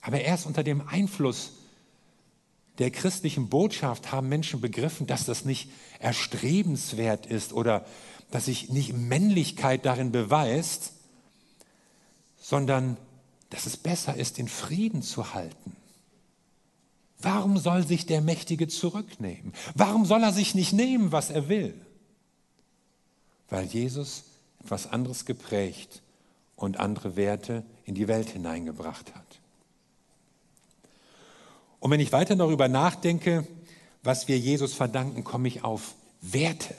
Aber 0.00 0.20
erst 0.20 0.46
unter 0.46 0.62
dem 0.62 0.86
Einfluss 0.86 1.54
der 2.78 2.92
christlichen 2.92 3.48
Botschaft 3.48 4.12
haben 4.12 4.28
Menschen 4.28 4.60
begriffen, 4.60 5.08
dass 5.08 5.24
das 5.24 5.44
nicht 5.44 5.70
erstrebenswert 5.98 7.26
ist 7.26 7.52
oder 7.52 7.84
dass 8.34 8.46
sich 8.46 8.68
nicht 8.68 8.92
Männlichkeit 8.92 9.86
darin 9.86 10.10
beweist, 10.10 10.90
sondern 12.36 12.96
dass 13.50 13.64
es 13.64 13.76
besser 13.76 14.16
ist, 14.16 14.38
den 14.38 14.48
Frieden 14.48 15.02
zu 15.02 15.34
halten. 15.34 15.76
Warum 17.20 17.58
soll 17.58 17.86
sich 17.86 18.06
der 18.06 18.20
Mächtige 18.20 18.66
zurücknehmen? 18.66 19.52
Warum 19.76 20.04
soll 20.04 20.24
er 20.24 20.32
sich 20.32 20.56
nicht 20.56 20.72
nehmen, 20.72 21.12
was 21.12 21.30
er 21.30 21.48
will? 21.48 21.80
Weil 23.50 23.66
Jesus 23.66 24.24
etwas 24.64 24.88
anderes 24.88 25.26
geprägt 25.26 26.02
und 26.56 26.80
andere 26.80 27.14
Werte 27.14 27.62
in 27.84 27.94
die 27.94 28.08
Welt 28.08 28.30
hineingebracht 28.30 29.14
hat. 29.14 29.38
Und 31.78 31.92
wenn 31.92 32.00
ich 32.00 32.10
weiter 32.10 32.34
darüber 32.34 32.66
nachdenke, 32.66 33.46
was 34.02 34.26
wir 34.26 34.40
Jesus 34.40 34.74
verdanken, 34.74 35.22
komme 35.22 35.46
ich 35.46 35.62
auf 35.62 35.94
Werte. 36.20 36.74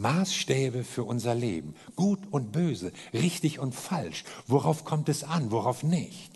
Maßstäbe 0.00 0.84
für 0.84 1.04
unser 1.04 1.34
Leben. 1.34 1.74
Gut 1.96 2.20
und 2.30 2.52
böse, 2.52 2.92
richtig 3.12 3.58
und 3.58 3.74
falsch. 3.74 4.24
Worauf 4.46 4.84
kommt 4.84 5.08
es 5.08 5.24
an, 5.24 5.50
worauf 5.50 5.82
nicht? 5.82 6.32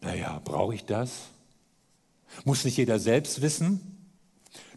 Naja, 0.00 0.40
brauche 0.44 0.74
ich 0.74 0.84
das? 0.84 1.28
Muss 2.44 2.64
nicht 2.64 2.76
jeder 2.76 2.98
selbst 2.98 3.42
wissen? 3.42 3.80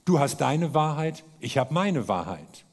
Du 0.05 0.19
hast 0.19 0.37
deine 0.37 0.73
Wahrheit, 0.73 1.23
ich 1.39 1.57
habe 1.57 1.73
meine 1.73 2.07
Wahrheit. 2.07 2.65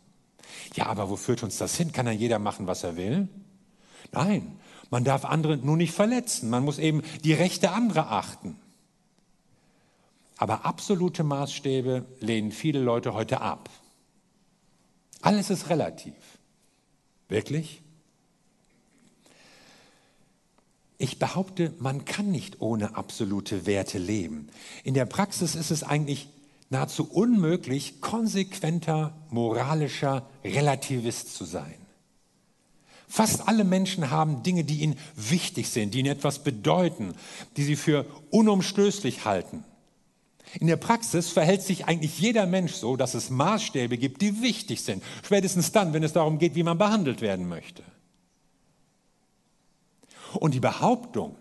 Ja, 0.74 0.86
aber 0.86 1.10
wo 1.10 1.16
führt 1.16 1.42
uns 1.42 1.58
das 1.58 1.76
hin? 1.76 1.92
Kann 1.92 2.06
dann 2.06 2.18
jeder 2.18 2.38
machen, 2.38 2.66
was 2.66 2.84
er 2.84 2.96
will? 2.96 3.28
Nein, 4.12 4.58
man 4.90 5.04
darf 5.04 5.24
andere 5.24 5.56
nur 5.56 5.76
nicht 5.76 5.92
verletzen. 5.92 6.50
Man 6.50 6.64
muss 6.64 6.78
eben 6.78 7.02
die 7.24 7.32
Rechte 7.32 7.70
anderer 7.72 8.12
achten. 8.12 8.56
Aber 10.36 10.64
absolute 10.64 11.24
Maßstäbe 11.24 12.04
lehnen 12.20 12.52
viele 12.52 12.80
Leute 12.80 13.14
heute 13.14 13.40
ab. 13.40 13.70
Alles 15.24 15.48
ist 15.48 15.70
relativ. 15.70 16.12
Wirklich? 17.30 17.80
Ich 20.98 21.18
behaupte, 21.18 21.72
man 21.78 22.04
kann 22.04 22.30
nicht 22.30 22.60
ohne 22.60 22.94
absolute 22.94 23.64
Werte 23.64 23.96
leben. 23.96 24.50
In 24.84 24.92
der 24.92 25.06
Praxis 25.06 25.54
ist 25.54 25.70
es 25.70 25.82
eigentlich 25.82 26.28
nahezu 26.68 27.10
unmöglich, 27.10 28.02
konsequenter 28.02 29.16
moralischer 29.30 30.28
Relativist 30.44 31.34
zu 31.34 31.46
sein. 31.46 31.78
Fast 33.08 33.48
alle 33.48 33.64
Menschen 33.64 34.10
haben 34.10 34.42
Dinge, 34.42 34.64
die 34.64 34.80
ihnen 34.80 34.98
wichtig 35.16 35.70
sind, 35.70 35.94
die 35.94 36.00
ihnen 36.00 36.12
etwas 36.12 36.44
bedeuten, 36.44 37.14
die 37.56 37.64
sie 37.64 37.76
für 37.76 38.04
unumstößlich 38.30 39.24
halten. 39.24 39.64
In 40.60 40.66
der 40.66 40.76
Praxis 40.76 41.30
verhält 41.30 41.62
sich 41.62 41.86
eigentlich 41.86 42.18
jeder 42.18 42.46
Mensch 42.46 42.74
so, 42.74 42.96
dass 42.96 43.14
es 43.14 43.30
Maßstäbe 43.30 43.98
gibt, 43.98 44.22
die 44.22 44.40
wichtig 44.42 44.82
sind. 44.82 45.02
Spätestens 45.22 45.72
dann, 45.72 45.92
wenn 45.92 46.02
es 46.02 46.12
darum 46.12 46.38
geht, 46.38 46.54
wie 46.54 46.62
man 46.62 46.78
behandelt 46.78 47.20
werden 47.20 47.48
möchte. 47.48 47.82
Und 50.34 50.54
die 50.54 50.60
Behauptung, 50.60 51.36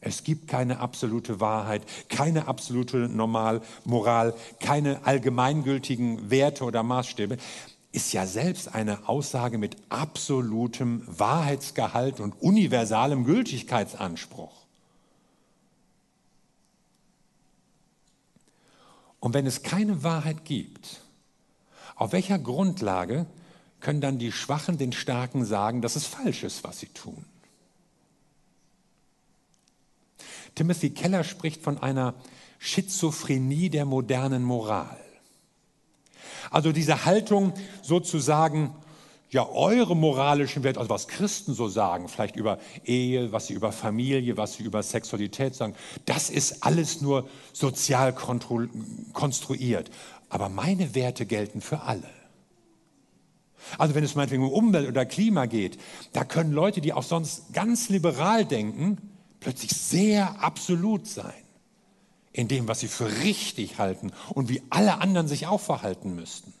es 0.00 0.24
gibt 0.24 0.48
keine 0.48 0.80
absolute 0.80 1.40
Wahrheit, 1.40 1.82
keine 2.08 2.48
absolute 2.48 3.08
Normal, 3.08 3.62
Moral, 3.84 4.34
keine 4.60 5.06
allgemeingültigen 5.06 6.30
Werte 6.30 6.64
oder 6.64 6.82
Maßstäbe, 6.82 7.36
ist 7.92 8.12
ja 8.12 8.26
selbst 8.26 8.74
eine 8.74 9.06
Aussage 9.06 9.58
mit 9.58 9.76
absolutem 9.90 11.04
Wahrheitsgehalt 11.06 12.20
und 12.20 12.34
universalem 12.40 13.24
Gültigkeitsanspruch. 13.24 14.61
Und 19.22 19.34
wenn 19.34 19.46
es 19.46 19.62
keine 19.62 20.02
Wahrheit 20.02 20.44
gibt, 20.44 21.00
auf 21.94 22.10
welcher 22.10 22.40
Grundlage 22.40 23.26
können 23.78 24.00
dann 24.00 24.18
die 24.18 24.32
Schwachen 24.32 24.78
den 24.78 24.92
Starken 24.92 25.44
sagen, 25.44 25.80
dass 25.80 25.94
es 25.94 26.06
falsch 26.06 26.42
ist, 26.42 26.64
was 26.64 26.80
sie 26.80 26.88
tun? 26.88 27.24
Timothy 30.56 30.90
Keller 30.90 31.22
spricht 31.22 31.62
von 31.62 31.78
einer 31.78 32.14
Schizophrenie 32.58 33.70
der 33.70 33.84
modernen 33.84 34.42
Moral. 34.42 34.98
Also 36.50 36.72
diese 36.72 37.04
Haltung 37.04 37.54
sozusagen, 37.80 38.74
ja, 39.32 39.48
eure 39.48 39.96
moralischen 39.96 40.62
Werte, 40.62 40.78
also 40.78 40.90
was 40.90 41.08
Christen 41.08 41.54
so 41.54 41.66
sagen, 41.66 42.08
vielleicht 42.08 42.36
über 42.36 42.58
Ehe, 42.84 43.32
was 43.32 43.46
sie 43.46 43.54
über 43.54 43.72
Familie, 43.72 44.36
was 44.36 44.54
sie 44.54 44.62
über 44.62 44.82
Sexualität 44.82 45.54
sagen, 45.54 45.74
das 46.04 46.28
ist 46.28 46.62
alles 46.64 47.00
nur 47.00 47.26
sozial 47.54 48.12
konstruiert. 48.12 49.90
Aber 50.28 50.50
meine 50.50 50.94
Werte 50.94 51.24
gelten 51.24 51.62
für 51.62 51.80
alle. 51.80 52.08
Also 53.78 53.94
wenn 53.94 54.04
es 54.04 54.14
meinetwegen 54.14 54.44
um 54.44 54.52
Umwelt 54.52 54.86
oder 54.86 55.06
Klima 55.06 55.46
geht, 55.46 55.78
da 56.12 56.24
können 56.24 56.52
Leute, 56.52 56.82
die 56.82 56.92
auch 56.92 57.02
sonst 57.02 57.54
ganz 57.54 57.88
liberal 57.88 58.44
denken, 58.44 58.98
plötzlich 59.40 59.70
sehr 59.70 60.42
absolut 60.42 61.06
sein 61.06 61.32
in 62.32 62.48
dem, 62.48 62.68
was 62.68 62.80
sie 62.80 62.88
für 62.88 63.10
richtig 63.22 63.78
halten 63.78 64.12
und 64.30 64.50
wie 64.50 64.62
alle 64.68 65.00
anderen 65.00 65.26
sich 65.28 65.46
auch 65.46 65.60
verhalten 65.60 66.14
müssten. 66.14 66.52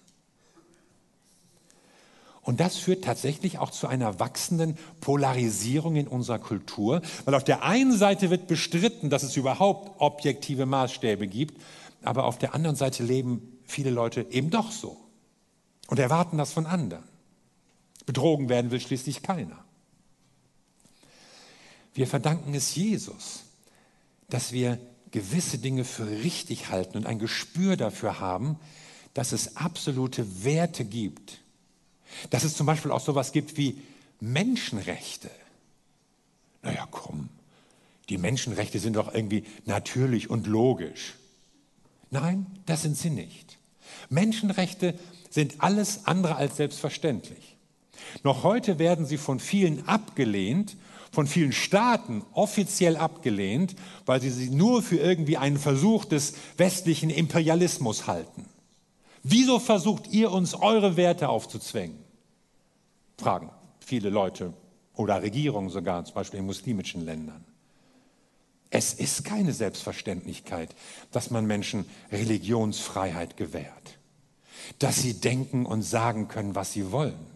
Und 2.42 2.58
das 2.58 2.76
führt 2.76 3.04
tatsächlich 3.04 3.58
auch 3.58 3.70
zu 3.70 3.86
einer 3.86 4.18
wachsenden 4.18 4.76
Polarisierung 5.00 5.94
in 5.94 6.08
unserer 6.08 6.40
Kultur, 6.40 7.00
weil 7.24 7.34
auf 7.34 7.44
der 7.44 7.62
einen 7.62 7.96
Seite 7.96 8.30
wird 8.30 8.48
bestritten, 8.48 9.10
dass 9.10 9.22
es 9.22 9.36
überhaupt 9.36 10.00
objektive 10.00 10.66
Maßstäbe 10.66 11.28
gibt, 11.28 11.62
aber 12.02 12.24
auf 12.24 12.38
der 12.38 12.54
anderen 12.54 12.74
Seite 12.74 13.04
leben 13.04 13.60
viele 13.64 13.90
Leute 13.90 14.26
eben 14.30 14.50
doch 14.50 14.72
so 14.72 14.96
und 15.86 16.00
erwarten 16.00 16.36
das 16.36 16.52
von 16.52 16.66
anderen. 16.66 17.04
Betrogen 18.06 18.48
werden 18.48 18.72
will 18.72 18.80
schließlich 18.80 19.22
keiner. 19.22 19.64
Wir 21.94 22.08
verdanken 22.08 22.54
es 22.54 22.74
Jesus, 22.74 23.44
dass 24.28 24.50
wir 24.50 24.78
gewisse 25.12 25.58
Dinge 25.58 25.84
für 25.84 26.08
richtig 26.08 26.70
halten 26.70 26.96
und 26.96 27.06
ein 27.06 27.18
Gespür 27.18 27.76
dafür 27.76 28.18
haben, 28.18 28.58
dass 29.14 29.32
es 29.32 29.56
absolute 29.56 30.42
Werte 30.42 30.84
gibt. 30.84 31.41
Dass 32.30 32.44
es 32.44 32.56
zum 32.56 32.66
Beispiel 32.66 32.90
auch 32.90 33.00
sowas 33.00 33.32
gibt 33.32 33.56
wie 33.56 33.80
Menschenrechte. 34.20 35.30
Naja, 36.62 36.86
komm, 36.90 37.28
die 38.08 38.18
Menschenrechte 38.18 38.78
sind 38.78 38.96
doch 38.96 39.14
irgendwie 39.14 39.44
natürlich 39.64 40.30
und 40.30 40.46
logisch. 40.46 41.14
Nein, 42.10 42.46
das 42.66 42.82
sind 42.82 42.96
sie 42.96 43.10
nicht. 43.10 43.58
Menschenrechte 44.10 44.98
sind 45.30 45.56
alles 45.58 46.06
andere 46.06 46.36
als 46.36 46.56
selbstverständlich. 46.56 47.56
Noch 48.22 48.42
heute 48.42 48.78
werden 48.78 49.06
sie 49.06 49.16
von 49.16 49.40
vielen 49.40 49.88
abgelehnt, 49.88 50.76
von 51.10 51.26
vielen 51.26 51.52
Staaten 51.52 52.22
offiziell 52.32 52.96
abgelehnt, 52.96 53.74
weil 54.06 54.20
sie 54.20 54.30
sie 54.30 54.50
nur 54.50 54.82
für 54.82 54.96
irgendwie 54.96 55.36
einen 55.36 55.58
Versuch 55.58 56.04
des 56.04 56.34
westlichen 56.56 57.10
Imperialismus 57.10 58.06
halten. 58.06 58.46
Wieso 59.22 59.58
versucht 59.58 60.08
ihr 60.08 60.32
uns 60.32 60.54
eure 60.54 60.96
Werte 60.96 61.28
aufzuzwängen? 61.28 62.01
Fragen 63.22 63.50
viele 63.78 64.10
Leute 64.10 64.52
oder 64.94 65.22
Regierungen 65.22 65.70
sogar, 65.70 66.04
zum 66.04 66.14
Beispiel 66.14 66.40
in 66.40 66.46
muslimischen 66.46 67.04
Ländern. 67.04 67.44
Es 68.70 68.94
ist 68.94 69.24
keine 69.24 69.52
Selbstverständlichkeit, 69.52 70.74
dass 71.10 71.30
man 71.30 71.46
Menschen 71.46 71.84
Religionsfreiheit 72.10 73.36
gewährt, 73.36 73.98
dass 74.78 75.02
sie 75.02 75.14
denken 75.14 75.66
und 75.66 75.82
sagen 75.82 76.28
können, 76.28 76.54
was 76.54 76.72
sie 76.72 76.90
wollen, 76.90 77.26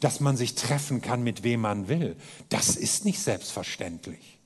dass 0.00 0.20
man 0.20 0.36
sich 0.36 0.54
treffen 0.54 1.02
kann, 1.02 1.22
mit 1.22 1.42
wem 1.42 1.60
man 1.60 1.88
will. 1.88 2.16
Das 2.48 2.76
ist 2.76 3.04
nicht 3.04 3.20
selbstverständlich. 3.20 4.38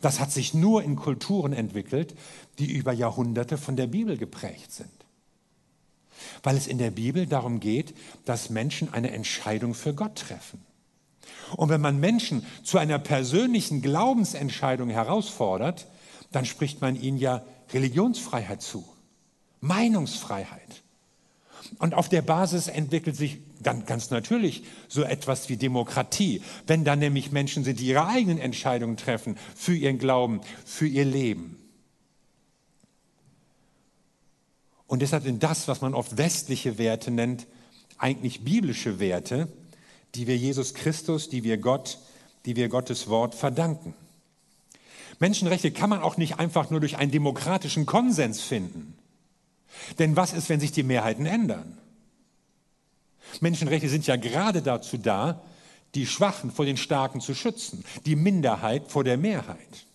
Das 0.00 0.20
hat 0.20 0.32
sich 0.32 0.54
nur 0.54 0.82
in 0.82 0.96
Kulturen 0.96 1.52
entwickelt, 1.52 2.14
die 2.58 2.72
über 2.72 2.92
Jahrhunderte 2.92 3.58
von 3.58 3.76
der 3.76 3.88
Bibel 3.88 4.16
geprägt 4.16 4.72
sind. 4.72 4.93
Weil 6.42 6.56
es 6.56 6.66
in 6.66 6.78
der 6.78 6.90
Bibel 6.90 7.26
darum 7.26 7.60
geht, 7.60 7.94
dass 8.24 8.50
Menschen 8.50 8.92
eine 8.92 9.10
Entscheidung 9.10 9.74
für 9.74 9.94
Gott 9.94 10.16
treffen. 10.16 10.60
Und 11.56 11.68
wenn 11.68 11.80
man 11.80 12.00
Menschen 12.00 12.44
zu 12.62 12.78
einer 12.78 12.98
persönlichen 12.98 13.82
Glaubensentscheidung 13.82 14.90
herausfordert, 14.90 15.86
dann 16.32 16.44
spricht 16.44 16.80
man 16.80 17.00
ihnen 17.00 17.18
ja 17.18 17.42
Religionsfreiheit 17.72 18.62
zu, 18.62 18.84
Meinungsfreiheit. 19.60 20.82
Und 21.78 21.94
auf 21.94 22.08
der 22.08 22.22
Basis 22.22 22.68
entwickelt 22.68 23.16
sich 23.16 23.38
dann 23.60 23.86
ganz 23.86 24.10
natürlich 24.10 24.64
so 24.88 25.02
etwas 25.02 25.48
wie 25.48 25.56
Demokratie, 25.56 26.42
wenn 26.66 26.84
da 26.84 26.94
nämlich 26.94 27.32
Menschen 27.32 27.64
sind, 27.64 27.80
die 27.80 27.86
ihre 27.86 28.06
eigenen 28.06 28.38
Entscheidungen 28.38 28.96
treffen 28.96 29.36
für 29.56 29.74
ihren 29.74 29.98
Glauben, 29.98 30.40
für 30.64 30.86
ihr 30.86 31.04
Leben. 31.04 31.63
Und 34.86 35.00
deshalb 35.00 35.24
sind 35.24 35.42
das, 35.42 35.68
was 35.68 35.80
man 35.80 35.94
oft 35.94 36.16
westliche 36.18 36.78
Werte 36.78 37.10
nennt, 37.10 37.46
eigentlich 37.98 38.44
biblische 38.44 39.00
Werte, 39.00 39.48
die 40.14 40.26
wir 40.26 40.36
Jesus 40.36 40.74
Christus, 40.74 41.28
die 41.28 41.42
wir 41.42 41.58
Gott, 41.58 41.98
die 42.44 42.56
wir 42.56 42.68
Gottes 42.68 43.08
Wort 43.08 43.34
verdanken. 43.34 43.94
Menschenrechte 45.18 45.70
kann 45.70 45.90
man 45.90 46.02
auch 46.02 46.16
nicht 46.16 46.38
einfach 46.38 46.70
nur 46.70 46.80
durch 46.80 46.96
einen 46.98 47.10
demokratischen 47.12 47.86
Konsens 47.86 48.40
finden. 48.42 48.96
Denn 49.98 50.16
was 50.16 50.32
ist, 50.32 50.48
wenn 50.48 50.60
sich 50.60 50.72
die 50.72 50.82
Mehrheiten 50.82 51.26
ändern? 51.26 51.78
Menschenrechte 53.40 53.88
sind 53.88 54.06
ja 54.06 54.16
gerade 54.16 54.62
dazu 54.62 54.98
da, 54.98 55.42
die 55.94 56.06
Schwachen 56.06 56.50
vor 56.50 56.64
den 56.64 56.76
Starken 56.76 57.20
zu 57.20 57.34
schützen, 57.34 57.84
die 58.04 58.16
Minderheit 58.16 58.90
vor 58.90 59.04
der 59.04 59.16
Mehrheit. 59.16 59.86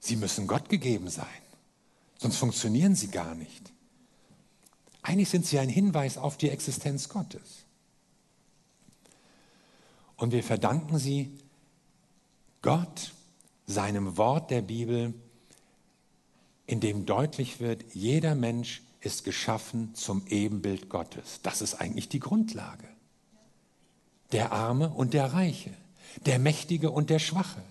Sie 0.00 0.16
müssen 0.16 0.46
Gott 0.46 0.68
gegeben 0.68 1.10
sein, 1.10 1.26
sonst 2.18 2.36
funktionieren 2.36 2.94
sie 2.94 3.08
gar 3.08 3.34
nicht. 3.34 3.72
Eigentlich 5.02 5.30
sind 5.30 5.46
sie 5.46 5.58
ein 5.58 5.68
Hinweis 5.70 6.18
auf 6.18 6.36
die 6.36 6.50
Existenz 6.50 7.08
Gottes. 7.08 7.64
Und 10.16 10.32
wir 10.32 10.42
verdanken 10.42 10.98
sie 10.98 11.38
Gott, 12.60 13.12
seinem 13.66 14.16
Wort 14.16 14.50
der 14.50 14.62
Bibel, 14.62 15.14
in 16.66 16.80
dem 16.80 17.06
deutlich 17.06 17.60
wird, 17.60 17.84
jeder 17.94 18.34
Mensch 18.34 18.82
ist 19.00 19.24
geschaffen 19.24 19.94
zum 19.94 20.26
Ebenbild 20.26 20.88
Gottes. 20.88 21.40
Das 21.42 21.62
ist 21.62 21.74
eigentlich 21.74 22.08
die 22.08 22.20
Grundlage. 22.20 22.88
Der 24.32 24.52
Arme 24.52 24.90
und 24.90 25.14
der 25.14 25.32
Reiche, 25.32 25.72
der 26.26 26.38
Mächtige 26.38 26.90
und 26.90 27.08
der 27.08 27.18
Schwache, 27.18 27.62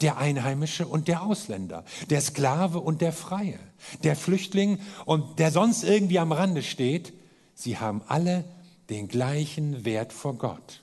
der 0.00 0.18
Einheimische 0.18 0.86
und 0.86 1.08
der 1.08 1.22
Ausländer, 1.22 1.84
der 2.10 2.20
Sklave 2.20 2.80
und 2.80 3.00
der 3.00 3.12
Freie, 3.12 3.58
der 4.04 4.16
Flüchtling 4.16 4.78
und 5.04 5.38
der 5.38 5.50
sonst 5.50 5.84
irgendwie 5.84 6.18
am 6.18 6.32
Rande 6.32 6.62
steht. 6.62 7.12
Sie 7.54 7.78
haben 7.78 8.02
alle 8.06 8.44
den 8.90 9.08
gleichen 9.08 9.84
Wert 9.84 10.12
vor 10.12 10.34
Gott. 10.34 10.82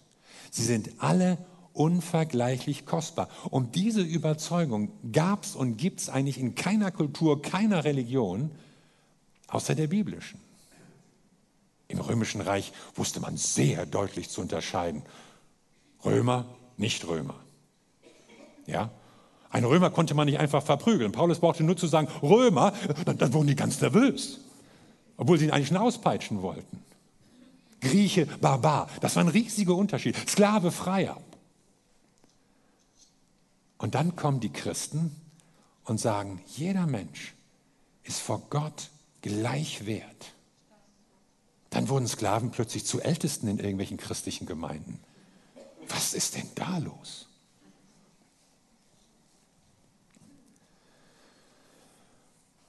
Sie 0.52 0.63
sind 0.63 0.89
alle 1.00 1.38
unvergleichlich 1.74 2.86
kostbar. 2.86 3.30
Und 3.50 3.76
diese 3.76 4.02
Überzeugung 4.02 4.91
gab 5.12 5.44
es 5.44 5.56
und 5.56 5.78
gibt 5.78 6.00
es 6.00 6.10
eigentlich 6.10 6.39
in 6.39 6.56
keiner 6.56 6.91
Kultur, 6.91 7.41
keiner 7.41 7.84
Religion, 7.84 8.52
außer 9.48 9.76
der 9.76 9.88
biblischen. 9.88 10.39
Im 11.88 12.00
römischen 12.00 12.41
Reich 12.41 12.72
wusste 12.96 13.20
man 13.20 13.38
sehr 13.38 13.86
deutlich 13.86 14.30
zu 14.30 14.41
unterscheiden. 14.41 15.04
Römer, 16.04 16.46
nicht 16.78 17.06
Römer. 17.08 17.44
Ja? 18.67 18.91
Ein 19.49 19.63
Römer 19.63 19.89
konnte 19.89 20.13
man 20.13 20.28
nicht 20.28 20.39
einfach 20.39 20.63
verprügeln. 20.63 21.12
Paulus 21.12 21.39
brauchte 21.39 21.63
nur 21.63 21.78
zu 21.78 21.88
sagen, 21.88 22.08
Römer, 22.21 22.73
dann, 23.06 23.17
dann 23.17 23.34
wurden 23.34 23.47
die 23.47 23.56
ganz 23.56 23.80
nervös. 23.80 24.41
Obwohl 25.17 25.38
sie 25.38 25.45
ihn 25.45 25.51
eigentlich 25.51 25.69
schon 25.69 25.78
auspeitschen 25.78 26.41
wollten. 26.41 26.84
Grieche, 27.80 28.25
Barbar, 28.25 28.89
das 28.99 29.15
war 29.15 29.23
ein 29.23 29.30
riesiger 29.30 29.75
Unterschied. 29.75 30.17
Sklave, 30.28 30.71
Freier. 30.71 31.17
Und 33.78 33.95
dann 33.95 34.15
kommen 34.15 34.39
die 34.39 34.51
Christen 34.51 35.15
und 35.84 35.99
sagen, 35.99 36.41
jeder 36.47 36.88
Mensch 36.88 37.36
ist 38.04 38.19
vor 38.19 38.41
Gott 38.49 38.89
gleich 39.21 39.86
wert. 39.86 40.34
Dann 41.69 41.89
wurden 41.89 42.08
Sklaven 42.08 42.51
plötzlich 42.51 42.86
zu 42.86 43.01
Ältesten 43.01 43.47
in 43.47 43.60
irgendwelchen 43.60 43.97
christlichen 43.97 44.45
Gemeinden. 44.45 44.99
Was 45.88 46.13
ist 46.13 46.36
denn 46.36 46.49
da 46.56 46.78
los? 46.78 47.28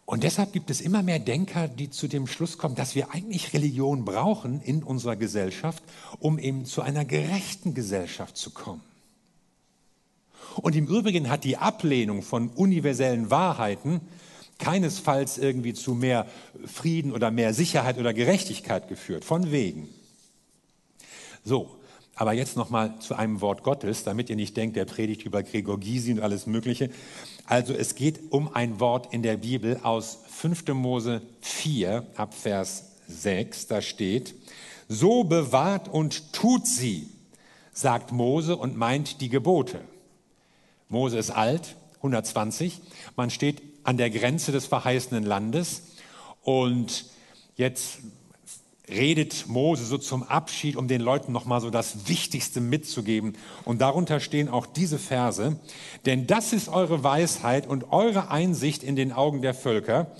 Und 0.07 0.23
deshalb 0.23 0.53
gibt 0.53 0.71
es 0.71 0.81
immer 0.81 1.03
mehr 1.03 1.19
Denker, 1.19 1.66
die 1.66 1.90
zu 1.90 2.07
dem 2.07 2.29
Schluss 2.29 2.59
kommen, 2.59 2.77
dass 2.77 2.95
wir 2.95 3.11
eigentlich 3.11 3.53
Religion 3.53 4.05
brauchen 4.05 4.62
in 4.62 4.85
unserer 4.85 5.16
Gesellschaft, 5.16 5.83
um 6.21 6.38
eben 6.38 6.64
zu 6.64 6.81
einer 6.81 7.05
gerechten 7.05 7.75
Gesellschaft 7.75 8.37
zu 8.37 8.51
kommen. 8.51 8.83
Und 10.62 10.77
im 10.77 10.87
Übrigen 10.87 11.29
hat 11.29 11.42
die 11.42 11.57
Ablehnung 11.57 12.23
von 12.23 12.51
universellen 12.51 13.31
Wahrheiten 13.31 14.01
keinesfalls 14.59 15.38
irgendwie 15.38 15.75
zu 15.75 15.92
mehr 15.95 16.27
Frieden 16.64 17.12
oder 17.12 17.33
mehr 17.33 17.53
Sicherheit 17.53 17.99
oder 17.99 18.14
Gerechtigkeit 18.14 18.88
geführt. 18.88 19.25
Von 19.25 19.51
wegen. 19.51 19.88
So, 21.45 21.77
aber 22.16 22.33
jetzt 22.33 22.57
nochmal 22.57 22.98
zu 22.98 23.14
einem 23.14 23.42
Wort 23.42 23.62
Gottes, 23.62 24.02
damit 24.02 24.31
ihr 24.31 24.37
nicht 24.37 24.57
denkt, 24.57 24.76
der 24.76 24.87
predigt 24.87 25.24
über 25.24 25.42
Gregor 25.42 25.79
Gysi 25.79 26.12
und 26.12 26.20
alles 26.20 26.46
Mögliche. 26.46 26.90
Also 27.44 27.74
es 27.74 27.94
geht 27.94 28.33
um 28.33 28.52
ein 28.55 28.81
Wort 28.81 29.12
in 29.12 29.22
der 29.22 29.37
Bibel 29.37 29.79
aus 29.83 30.18
5. 30.29 30.68
Mose 30.68 31.20
4 31.42 32.07
ab 32.16 32.33
Vers 32.33 32.92
6. 33.07 33.66
Da 33.66 33.83
steht, 33.83 34.35
so 34.88 35.24
bewahrt 35.24 35.88
und 35.88 36.33
tut 36.33 36.66
sie, 36.66 37.09
sagt 37.72 38.12
Mose 38.12 38.57
und 38.57 38.79
meint 38.79 39.20
die 39.20 39.29
Gebote. 39.29 39.83
Mose 40.88 41.18
ist 41.18 41.31
alt, 41.31 41.76
120. 41.96 42.81
Man 43.14 43.29
steht 43.29 43.62
an 43.85 43.98
der 43.98 44.09
Grenze 44.09 44.52
des 44.52 44.64
verheißenen 44.64 45.24
Landes 45.24 45.83
und 46.42 47.07
jetzt 47.57 47.98
redet 48.88 49.49
Mose 49.49 49.85
so 49.85 49.99
zum 49.99 50.22
Abschied, 50.22 50.77
um 50.77 50.88
den 50.88 51.01
Leuten 51.01 51.33
nochmal 51.33 51.61
so 51.61 51.70
das 51.70 52.09
Wichtigste 52.09 52.61
mitzugeben. 52.61 53.35
Und 53.64 53.81
darunter 53.81 54.20
stehen 54.20 54.49
auch 54.49 54.66
diese 54.66 54.99
Verse. 54.99 55.59
Denn 56.05 56.27
das 56.27 56.53
ist 56.53 56.68
eure 56.68 57.03
Weisheit 57.03 57.66
und 57.66 57.92
eure 57.92 58.31
Einsicht 58.31 58.83
in 58.83 58.96
den 58.96 59.12
Augen 59.12 59.42
der 59.42 59.55
Völker, 59.55 60.12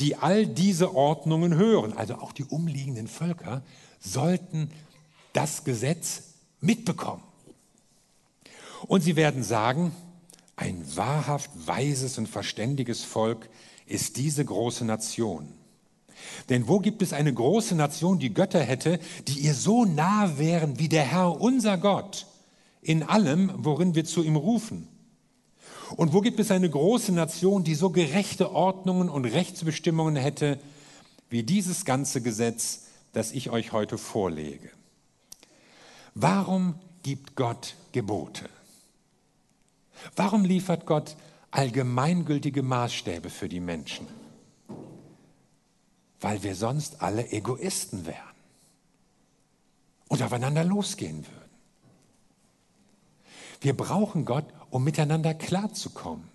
die 0.00 0.16
all 0.16 0.46
diese 0.46 0.94
Ordnungen 0.94 1.54
hören. 1.54 1.94
Also 1.94 2.16
auch 2.16 2.32
die 2.32 2.44
umliegenden 2.44 3.08
Völker 3.08 3.62
sollten 4.00 4.70
das 5.32 5.64
Gesetz 5.64 6.34
mitbekommen. 6.60 7.22
Und 8.86 9.02
sie 9.02 9.16
werden 9.16 9.42
sagen, 9.42 9.92
ein 10.56 10.84
wahrhaft 10.94 11.50
weises 11.66 12.18
und 12.18 12.28
verständiges 12.28 13.02
Volk 13.02 13.48
ist 13.86 14.16
diese 14.18 14.44
große 14.44 14.84
Nation. 14.84 15.48
Denn 16.48 16.68
wo 16.68 16.78
gibt 16.78 17.02
es 17.02 17.12
eine 17.12 17.32
große 17.32 17.74
Nation, 17.74 18.18
die 18.18 18.34
Götter 18.34 18.60
hätte, 18.60 18.98
die 19.28 19.40
ihr 19.40 19.54
so 19.54 19.84
nah 19.84 20.38
wären 20.38 20.78
wie 20.78 20.88
der 20.88 21.04
Herr, 21.04 21.40
unser 21.40 21.78
Gott, 21.78 22.26
in 22.82 23.02
allem, 23.02 23.52
worin 23.56 23.94
wir 23.94 24.04
zu 24.04 24.22
ihm 24.22 24.36
rufen? 24.36 24.88
Und 25.96 26.12
wo 26.12 26.20
gibt 26.20 26.40
es 26.40 26.50
eine 26.50 26.70
große 26.70 27.12
Nation, 27.12 27.64
die 27.64 27.74
so 27.74 27.90
gerechte 27.90 28.52
Ordnungen 28.52 29.08
und 29.08 29.24
Rechtsbestimmungen 29.24 30.16
hätte, 30.16 30.58
wie 31.28 31.42
dieses 31.42 31.84
ganze 31.84 32.22
Gesetz, 32.22 32.86
das 33.12 33.32
ich 33.32 33.50
euch 33.50 33.72
heute 33.72 33.98
vorlege? 33.98 34.70
Warum 36.14 36.74
gibt 37.02 37.36
Gott 37.36 37.74
Gebote? 37.92 38.48
Warum 40.16 40.44
liefert 40.44 40.86
Gott 40.86 41.16
allgemeingültige 41.50 42.62
Maßstäbe 42.62 43.30
für 43.30 43.48
die 43.48 43.60
Menschen? 43.60 44.06
Weil 46.20 46.42
wir 46.42 46.54
sonst 46.54 47.02
alle 47.02 47.30
Egoisten 47.32 48.06
wären 48.06 48.16
und 50.08 50.22
aufeinander 50.22 50.64
losgehen 50.64 51.26
würden. 51.26 51.50
Wir 53.60 53.76
brauchen 53.76 54.24
Gott, 54.24 54.46
um 54.70 54.84
miteinander 54.84 55.34
klarzukommen, 55.34 56.28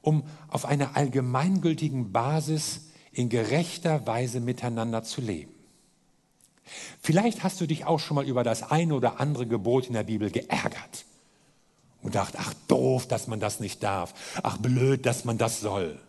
um 0.00 0.22
auf 0.48 0.64
einer 0.64 0.96
allgemeingültigen 0.96 2.12
Basis 2.12 2.88
in 3.12 3.28
gerechter 3.28 4.06
Weise 4.06 4.40
miteinander 4.40 5.02
zu 5.02 5.20
leben. 5.20 5.52
Vielleicht 7.00 7.42
hast 7.42 7.60
du 7.60 7.66
dich 7.66 7.84
auch 7.84 7.98
schon 7.98 8.14
mal 8.16 8.26
über 8.26 8.44
das 8.44 8.70
eine 8.70 8.94
oder 8.94 9.20
andere 9.20 9.46
Gebot 9.46 9.86
in 9.86 9.94
der 9.94 10.02
Bibel 10.02 10.30
geärgert 10.30 11.04
und 12.02 12.14
dacht, 12.14 12.34
ach 12.38 12.54
doof, 12.68 13.06
dass 13.08 13.26
man 13.26 13.40
das 13.40 13.60
nicht 13.60 13.82
darf, 13.82 14.14
ach 14.42 14.58
blöd, 14.58 15.06
dass 15.06 15.24
man 15.24 15.38
das 15.38 15.60
soll. 15.60 16.00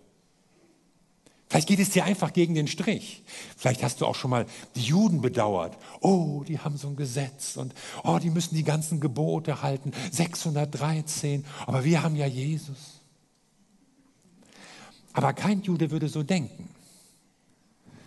Vielleicht 1.49 1.67
geht 1.67 1.79
es 1.79 1.89
dir 1.89 2.05
einfach 2.05 2.31
gegen 2.31 2.53
den 2.53 2.67
Strich. 2.67 3.23
Vielleicht 3.57 3.81
hast 3.81 4.01
du 4.01 4.05
auch 4.05 4.13
schon 4.13 4.29
mal 4.29 4.45
die 4.75 4.83
Juden 4.83 5.21
bedauert. 5.21 5.77
Oh, 5.99 6.43
die 6.47 6.59
haben 6.59 6.77
so 6.77 6.87
ein 6.87 6.95
Gesetz 6.95 7.57
und 7.57 7.73
oh, 8.03 8.19
die 8.19 8.29
müssen 8.29 8.55
die 8.55 8.63
ganzen 8.63 8.99
Gebote 8.99 9.63
halten. 9.63 9.91
613. 10.11 11.43
Aber 11.65 11.83
wir 11.83 12.03
haben 12.03 12.15
ja 12.15 12.27
Jesus. 12.27 13.01
Aber 15.13 15.33
kein 15.33 15.63
Jude 15.63 15.89
würde 15.89 16.07
so 16.07 16.21
denken, 16.21 16.69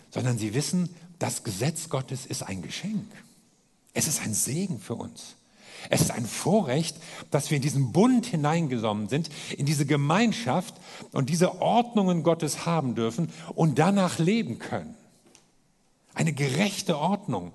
sondern 0.09 0.37
sie 0.37 0.53
wissen, 0.53 0.95
das 1.19 1.43
Gesetz 1.43 1.89
Gottes 1.89 2.25
ist 2.25 2.43
ein 2.43 2.61
Geschenk. 2.61 3.11
Es 3.93 4.07
ist 4.07 4.21
ein 4.21 4.33
Segen 4.33 4.79
für 4.79 4.95
uns. 4.95 5.35
Es 5.89 6.01
ist 6.01 6.11
ein 6.11 6.25
Vorrecht, 6.25 6.97
dass 7.31 7.49
wir 7.49 7.57
in 7.57 7.61
diesen 7.61 7.91
Bund 7.91 8.25
hineingesonnen 8.25 9.09
sind, 9.09 9.29
in 9.57 9.65
diese 9.65 9.85
Gemeinschaft 9.85 10.75
und 11.11 11.29
diese 11.29 11.61
Ordnungen 11.61 12.23
Gottes 12.23 12.65
haben 12.65 12.95
dürfen 12.95 13.29
und 13.55 13.79
danach 13.79 14.19
leben 14.19 14.59
können. 14.59 14.95
Eine 16.13 16.33
gerechte 16.33 16.97
Ordnung. 16.97 17.51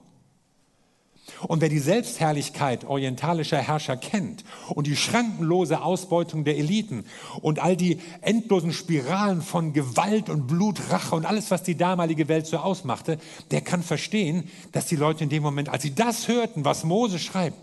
Und 1.47 1.61
wer 1.61 1.69
die 1.69 1.79
Selbstherrlichkeit 1.79 2.85
orientalischer 2.85 3.59
Herrscher 3.59 3.97
kennt 3.97 4.45
und 4.71 4.87
die 4.87 4.97
schrankenlose 4.97 5.83
Ausbeutung 5.83 6.45
der 6.45 6.57
Eliten 6.57 7.05
und 7.43 7.59
all 7.59 7.77
die 7.77 8.01
endlosen 8.23 8.73
Spiralen 8.73 9.43
von 9.43 9.73
Gewalt 9.73 10.31
und 10.31 10.47
Blutrache 10.47 11.15
und 11.15 11.27
alles, 11.27 11.51
was 11.51 11.63
die 11.63 11.77
damalige 11.77 12.29
Welt 12.29 12.47
so 12.47 12.57
ausmachte, 12.57 13.19
der 13.51 13.61
kann 13.61 13.83
verstehen, 13.83 14.49
dass 14.73 14.87
die 14.87 14.97
Leute 14.97 15.25
in 15.25 15.31
dem 15.31 15.43
Moment, 15.43 15.69
als 15.69 15.83
sie 15.83 15.95
das 15.95 16.29
hörten, 16.29 16.65
was 16.65 16.85
Mose 16.85 17.19
schreibt, 17.19 17.59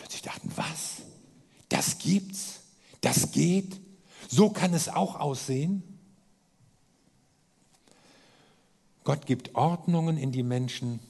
plötzlich 0.00 0.22
dachten, 0.22 0.50
was? 0.56 1.02
Das 1.68 1.98
gibt's? 1.98 2.60
Das 3.02 3.32
geht? 3.32 3.80
So 4.28 4.50
kann 4.50 4.72
es 4.72 4.88
auch 4.88 5.20
aussehen? 5.20 5.82
Gott 9.04 9.26
gibt 9.26 9.54
Ordnungen 9.54 10.16
in 10.16 10.32
die 10.32 10.42
Menschen 10.42 11.00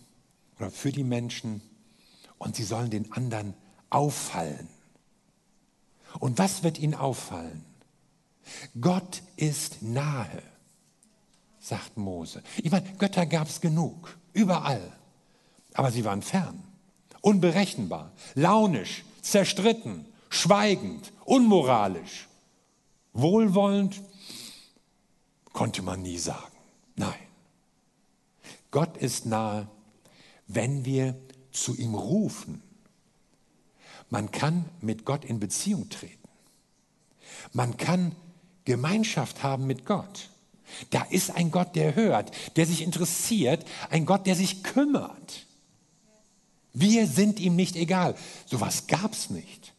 oder 0.59 0.71
für 0.71 0.91
die 0.91 1.05
Menschen 1.05 1.63
und 2.39 2.57
sie 2.57 2.65
sollen 2.65 2.91
den 2.91 3.13
anderen 3.13 3.55
auffallen. 3.91 4.69
Und 6.19 6.39
was 6.39 6.63
wird 6.63 6.79
ihnen 6.79 6.95
auffallen? 6.95 7.65
Gott 8.81 9.23
ist 9.37 9.83
nahe, 9.83 10.43
sagt 11.61 11.97
Mose. 11.97 12.43
Ich 12.57 12.73
meine, 12.73 12.93
Götter 12.95 13.27
gab 13.27 13.49
es 13.49 13.61
genug, 13.61 14.19
überall, 14.33 14.93
aber 15.75 15.93
sie 15.93 16.05
waren 16.05 16.23
fern. 16.23 16.70
Unberechenbar, 17.21 18.13
launisch, 18.35 19.05
zerstritten, 19.21 20.07
schweigend, 20.29 21.13
unmoralisch. 21.25 22.29
Wohlwollend 23.13 24.01
konnte 25.53 25.83
man 25.83 26.03
nie 26.03 26.19
sagen. 26.19 26.57
Nein. 26.97 27.15
Gott 28.71 28.97
ist 28.97 29.27
nahe, 29.27 29.69
wenn 30.47 30.85
wir 30.85 31.17
zu 31.51 31.77
ihm 31.77 31.95
rufen. 31.95 32.63
Man 34.09 34.31
kann 34.31 34.65
mit 34.81 35.05
Gott 35.05 35.25
in 35.25 35.41
Beziehung 35.41 35.89
treten. 35.89 36.29
Man 37.53 37.77
kann 37.77 38.15
Gemeinschaft 38.65 39.43
haben 39.43 39.67
mit 39.67 39.87
Gott. 39.87 40.31
Da 40.91 41.03
ist 41.03 41.33
ein 41.33 41.51
Gott, 41.51 41.75
der 41.75 41.95
hört, 41.95 42.31
der 42.57 42.67
sich 42.67 42.83
interessiert, 42.83 43.65
ein 43.91 44.07
Gott, 44.07 44.27
der 44.27 44.37
sich 44.37 44.63
kümmert. 44.63 45.47
Wir 46.73 47.07
sind 47.07 47.41
ihm 47.41 47.57
nicht 47.57 47.77
egal. 47.77 48.15
Sowas 48.47 48.87
gab 48.87 49.13
es 49.13 49.31
nicht. 49.31 49.75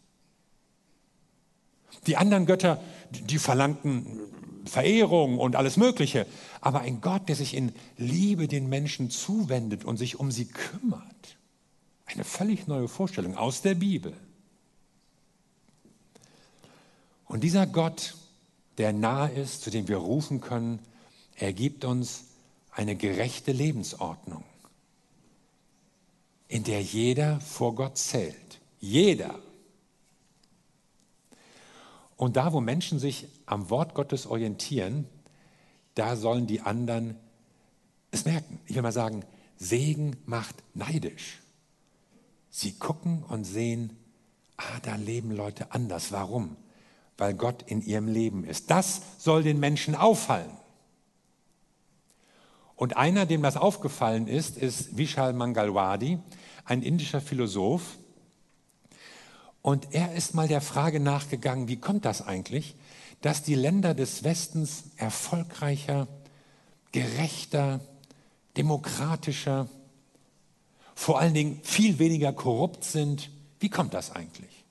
Die 2.08 2.17
anderen 2.17 2.45
Götter, 2.45 2.82
die 3.12 3.38
verlangten 3.38 4.19
Verehrung 4.65 5.39
und 5.39 5.56
alles 5.56 5.77
Mögliche. 5.77 6.25
Aber 6.60 6.82
ein 6.82 7.01
Gott, 7.01 7.30
der 7.30 7.36
sich 7.36 7.54
in 7.54 7.73
Liebe 7.97 8.47
den 8.47 8.67
Menschen 8.67 9.10
zuwendet 9.10 9.86
und 9.86 9.97
sich 9.97 10.19
um 10.19 10.32
sie 10.32 10.45
kümmert. 10.45 11.38
Eine 12.06 12.23
völlig 12.23 12.67
neue 12.67 12.88
Vorstellung 12.88 13.38
aus 13.38 13.62
der 13.62 13.75
Bibel. 13.75 14.13
Und 17.25 17.43
dieser 17.43 17.65
Gott, 17.65 18.15
der 18.77 18.91
nahe 18.91 19.32
ist, 19.32 19.62
zu 19.62 19.69
dem 19.69 19.88
wir 19.88 19.97
rufen 19.97 20.41
können, 20.41 20.80
er 21.36 21.54
gibt 21.54 21.86
uns 21.86 22.25
eine 22.71 22.95
gerechte 22.95 23.54
Lebensordnung 23.54 24.43
in 26.52 26.66
der 26.66 26.82
jeder 26.82 27.40
vor 27.40 27.76
Gott 27.76 27.98
zählt. 27.98 28.60
Jeder. 28.80 29.40
Und 32.18 32.36
da, 32.36 32.52
wo 32.52 32.60
Menschen 32.60 33.00
sich 33.00 33.28
am 33.46 33.70
Wort 33.70 33.96
Gottes 33.96 34.28
orientieren, 34.28 35.08
da 35.96 36.18
sollen 36.18 36.48
die 36.48 36.60
anderen 36.60 37.16
es 38.12 38.26
merken. 38.26 38.60
Ich 38.66 38.76
will 38.76 38.82
mal 38.82 38.92
sagen, 38.92 39.24
Segen 39.58 40.18
macht 40.26 40.56
neidisch. 40.74 41.40
Sie 42.50 42.74
gucken 42.74 43.24
und 43.24 43.46
sehen, 43.46 43.96
ah, 44.58 44.80
da 44.84 44.96
leben 44.98 45.32
Leute 45.32 45.72
anders. 45.72 46.12
Warum? 46.12 46.58
Weil 47.18 47.34
Gott 47.34 47.64
in 47.64 47.82
ihrem 47.82 48.10
Leben 48.10 48.44
ist. 48.44 48.70
Das 48.70 49.02
soll 49.18 49.44
den 49.44 49.62
Menschen 49.62 49.96
auffallen. 49.96 50.52
Und 52.82 52.98
einer, 52.98 53.28
dem 53.28 53.44
das 53.44 53.58
aufgefallen 53.58 54.28
ist, 54.28 54.58
ist 54.58 54.98
Vishal 54.98 55.34
Mangalwadi, 55.34 56.17
ein 56.65 56.82
indischer 56.82 57.22
Philosoph. 57.22 58.00
Und 59.62 59.89
er 59.91 60.15
ist 60.15 60.34
mal 60.34 60.48
der 60.48 60.62
Frage 60.62 61.00
nachgegangen, 61.00 61.67
wie 61.67 61.76
kommt 61.76 62.06
das 62.06 62.24
eigentlich, 62.24 62.74
dass 63.22 63.44
die 63.44 63.54
Länder 63.54 63.94
des 63.94 64.24
Westens 64.24 64.86
erfolgreicher, 64.98 66.08
gerechter, 66.91 67.82
demokratischer, 68.58 69.70
vor 70.96 71.20
allen 71.20 71.36
Dingen 71.36 71.60
viel 71.62 72.00
weniger 72.00 72.34
korrupt 72.34 72.84
sind. 72.84 73.30
Wie 73.60 73.70
kommt 73.70 73.94
das 73.94 74.10
eigentlich? 74.10 74.65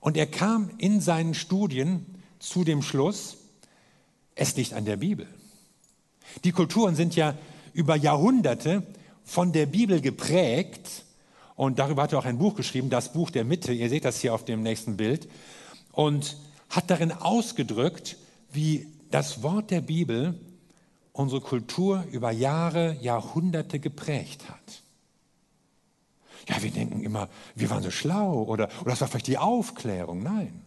Und 0.00 0.18
er 0.18 0.26
kam 0.26 0.70
in 0.76 1.00
seinen 1.00 1.32
Studien 1.32 2.04
zu 2.40 2.62
dem 2.62 2.82
Schluss, 2.82 3.38
es 4.34 4.54
liegt 4.54 4.74
an 4.74 4.84
der 4.84 4.98
Bibel. 4.98 5.28
Die 6.44 6.52
Kulturen 6.52 6.94
sind 6.94 7.16
ja 7.16 7.34
über 7.72 7.96
Jahrhunderte 7.96 8.82
von 9.24 9.52
der 9.52 9.66
Bibel 9.66 10.00
geprägt. 10.00 11.04
Und 11.54 11.78
darüber 11.78 12.02
hat 12.02 12.12
er 12.12 12.20
auch 12.20 12.24
ein 12.24 12.38
Buch 12.38 12.54
geschrieben, 12.54 12.90
das 12.90 13.12
Buch 13.12 13.30
der 13.30 13.44
Mitte. 13.44 13.72
Ihr 13.72 13.88
seht 13.88 14.04
das 14.04 14.20
hier 14.20 14.34
auf 14.34 14.44
dem 14.44 14.62
nächsten 14.62 14.96
Bild. 14.96 15.28
Und 15.92 16.36
hat 16.70 16.90
darin 16.90 17.12
ausgedrückt, 17.12 18.16
wie 18.52 18.86
das 19.10 19.42
Wort 19.42 19.70
der 19.70 19.80
Bibel 19.80 20.38
unsere 21.12 21.40
Kultur 21.40 22.04
über 22.12 22.30
Jahre, 22.30 22.96
Jahrhunderte 23.00 23.80
geprägt 23.80 24.48
hat. 24.48 24.82
Ja, 26.48 26.62
wir 26.62 26.70
denken 26.70 27.02
immer, 27.02 27.28
wir 27.54 27.68
waren 27.70 27.82
so 27.82 27.90
schlau 27.90 28.44
oder, 28.44 28.68
oder 28.80 28.90
das 28.90 29.00
war 29.00 29.08
vielleicht 29.08 29.26
die 29.26 29.38
Aufklärung. 29.38 30.22
Nein. 30.22 30.62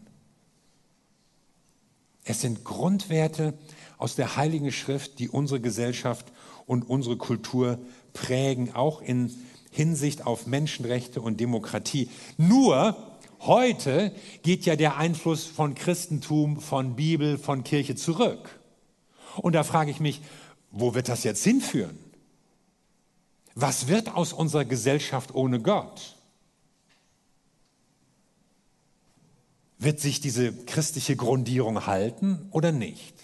Es 2.24 2.41
sind 2.41 2.63
Grundwerte, 2.63 3.54
aus 4.02 4.16
der 4.16 4.36
Heiligen 4.36 4.72
Schrift, 4.72 5.20
die 5.20 5.30
unsere 5.30 5.62
Gesellschaft 5.62 6.26
und 6.66 6.90
unsere 6.90 7.18
Kultur 7.18 7.78
prägen, 8.14 8.74
auch 8.74 9.02
in 9.02 9.32
Hinsicht 9.70 10.26
auf 10.26 10.48
Menschenrechte 10.48 11.22
und 11.22 11.40
Demokratie. 11.40 12.10
Nur 12.38 12.98
heute 13.42 14.12
geht 14.42 14.66
ja 14.66 14.76
der 14.76 14.98
Einfluss 14.98 15.46
von 15.46 15.76
Christentum, 15.76 16.60
von 16.60 16.96
Bibel, 16.96 17.38
von 17.38 17.64
Kirche 17.64 17.96
zurück. 17.96 18.60
Und 19.38 19.54
da 19.54 19.64
frage 19.64 19.92
ich 19.92 20.00
mich, 20.00 20.22
wo 20.72 20.96
wird 20.96 21.08
das 21.08 21.24
jetzt 21.24 21.44
hinführen? 21.44 21.98
Was 23.54 23.88
wird 23.88 24.16
aus 24.16 24.34
unserer 24.34 24.66
Gesellschaft 24.66 25.36
ohne 25.36 25.62
Gott? 25.62 26.16
Wird 29.78 30.00
sich 30.00 30.22
diese 30.22 30.54
christliche 30.66 31.16
Grundierung 31.16 31.86
halten 31.86 32.48
oder 32.52 32.72
nicht? 32.72 33.21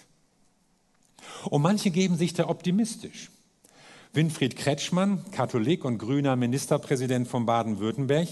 Und 1.49 1.61
manche 1.61 1.91
geben 1.91 2.17
sich 2.17 2.33
da 2.33 2.47
optimistisch. 2.49 3.29
Winfried 4.13 4.55
Kretschmann, 4.55 5.23
Katholik 5.31 5.85
und 5.85 5.97
grüner 5.97 6.35
Ministerpräsident 6.35 7.27
von 7.27 7.45
Baden-Württemberg, 7.45 8.29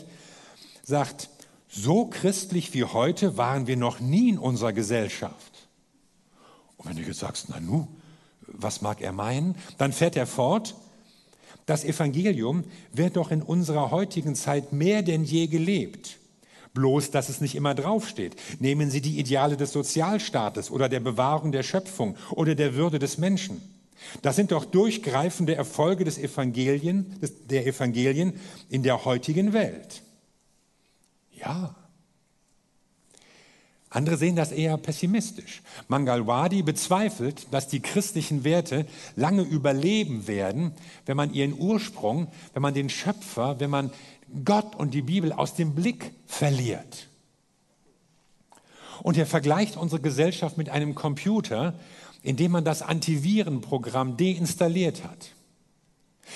sagt, 0.84 1.30
so 1.70 2.06
christlich 2.06 2.74
wie 2.74 2.86
heute 2.86 3.38
waren 3.38 3.68
wir 3.68 3.78
noch 3.78 4.00
nie 4.00 4.30
in 4.30 4.38
unserer 4.38 4.74
Gesellschaft. 4.74 5.68
Und 6.78 6.90
wenn 6.90 6.98
du 6.98 7.04
jetzt 7.04 7.20
sagst, 7.20 7.48
na 7.50 7.60
nu, 7.60 7.88
was 8.48 8.82
mag 8.82 9.02
er 9.02 9.12
meinen? 9.12 9.56
Dann 9.78 9.92
fährt 9.92 10.16
er 10.16 10.28
fort, 10.28 10.76
das 11.66 11.84
Evangelium 11.84 12.64
wird 12.94 13.16
doch 13.16 13.32
in 13.32 13.42
unserer 13.42 13.92
heutigen 13.92 14.36
Zeit 14.36 14.72
mehr 14.72 15.02
denn 15.02 15.24
je 15.24 15.48
gelebt. 15.48 16.18
Bloß, 16.76 17.10
dass 17.10 17.30
es 17.30 17.42
nicht 17.42 17.56
immer 17.56 17.74
draufsteht. 17.74 18.36
Nehmen 18.60 18.92
Sie 18.92 19.02
die 19.02 19.18
Ideale 19.18 19.58
des 19.58 19.72
Sozialstaates 19.72 20.70
oder 20.70 20.90
der 20.90 21.00
Bewahrung 21.00 21.52
der 21.52 21.64
Schöpfung 21.64 22.18
oder 22.32 22.54
der 22.54 22.76
Würde 22.76 23.00
des 23.00 23.18
Menschen. 23.18 23.62
Das 24.22 24.36
sind 24.36 24.52
doch 24.52 24.66
durchgreifende 24.66 25.56
Erfolge 25.56 26.04
des 26.04 26.18
Evangelien, 26.18 27.20
des, 27.22 27.48
der 27.48 27.66
Evangelien 27.66 28.34
in 28.70 28.84
der 28.84 29.06
heutigen 29.06 29.54
Welt. 29.54 30.04
Ja. 31.32 31.76
Andere 33.90 34.18
sehen 34.18 34.36
das 34.36 34.52
eher 34.52 34.76
pessimistisch. 34.76 35.62
Mangalwadi 35.88 36.64
bezweifelt, 36.64 37.48
dass 37.52 37.70
die 37.70 37.80
christlichen 37.80 38.44
Werte 38.44 38.86
lange 39.16 39.44
überleben 39.44 40.28
werden, 40.28 40.74
wenn 41.06 41.16
man 41.16 41.34
ihren 41.34 41.58
Ursprung, 41.58 42.28
wenn 42.54 42.62
man 42.62 42.74
den 42.74 42.90
Schöpfer, 42.90 43.62
wenn 43.62 43.70
man 43.70 43.92
Gott 44.44 44.76
und 44.76 44.94
die 44.94 45.02
Bibel 45.02 45.32
aus 45.32 45.54
dem 45.54 45.76
Blick 45.76 46.12
verliert. 46.26 47.08
Und 49.04 49.18
er 49.18 49.26
vergleicht 49.26 49.78
unsere 49.78 50.02
Gesellschaft 50.02 50.58
mit 50.58 50.70
einem 50.70 50.96
Computer, 50.96 51.76
in 52.24 52.38
dem 52.38 52.52
man 52.52 52.66
das 52.66 52.82
Antivirenprogramm 52.82 54.18
deinstalliert 54.18 55.04
hat. 55.04 55.30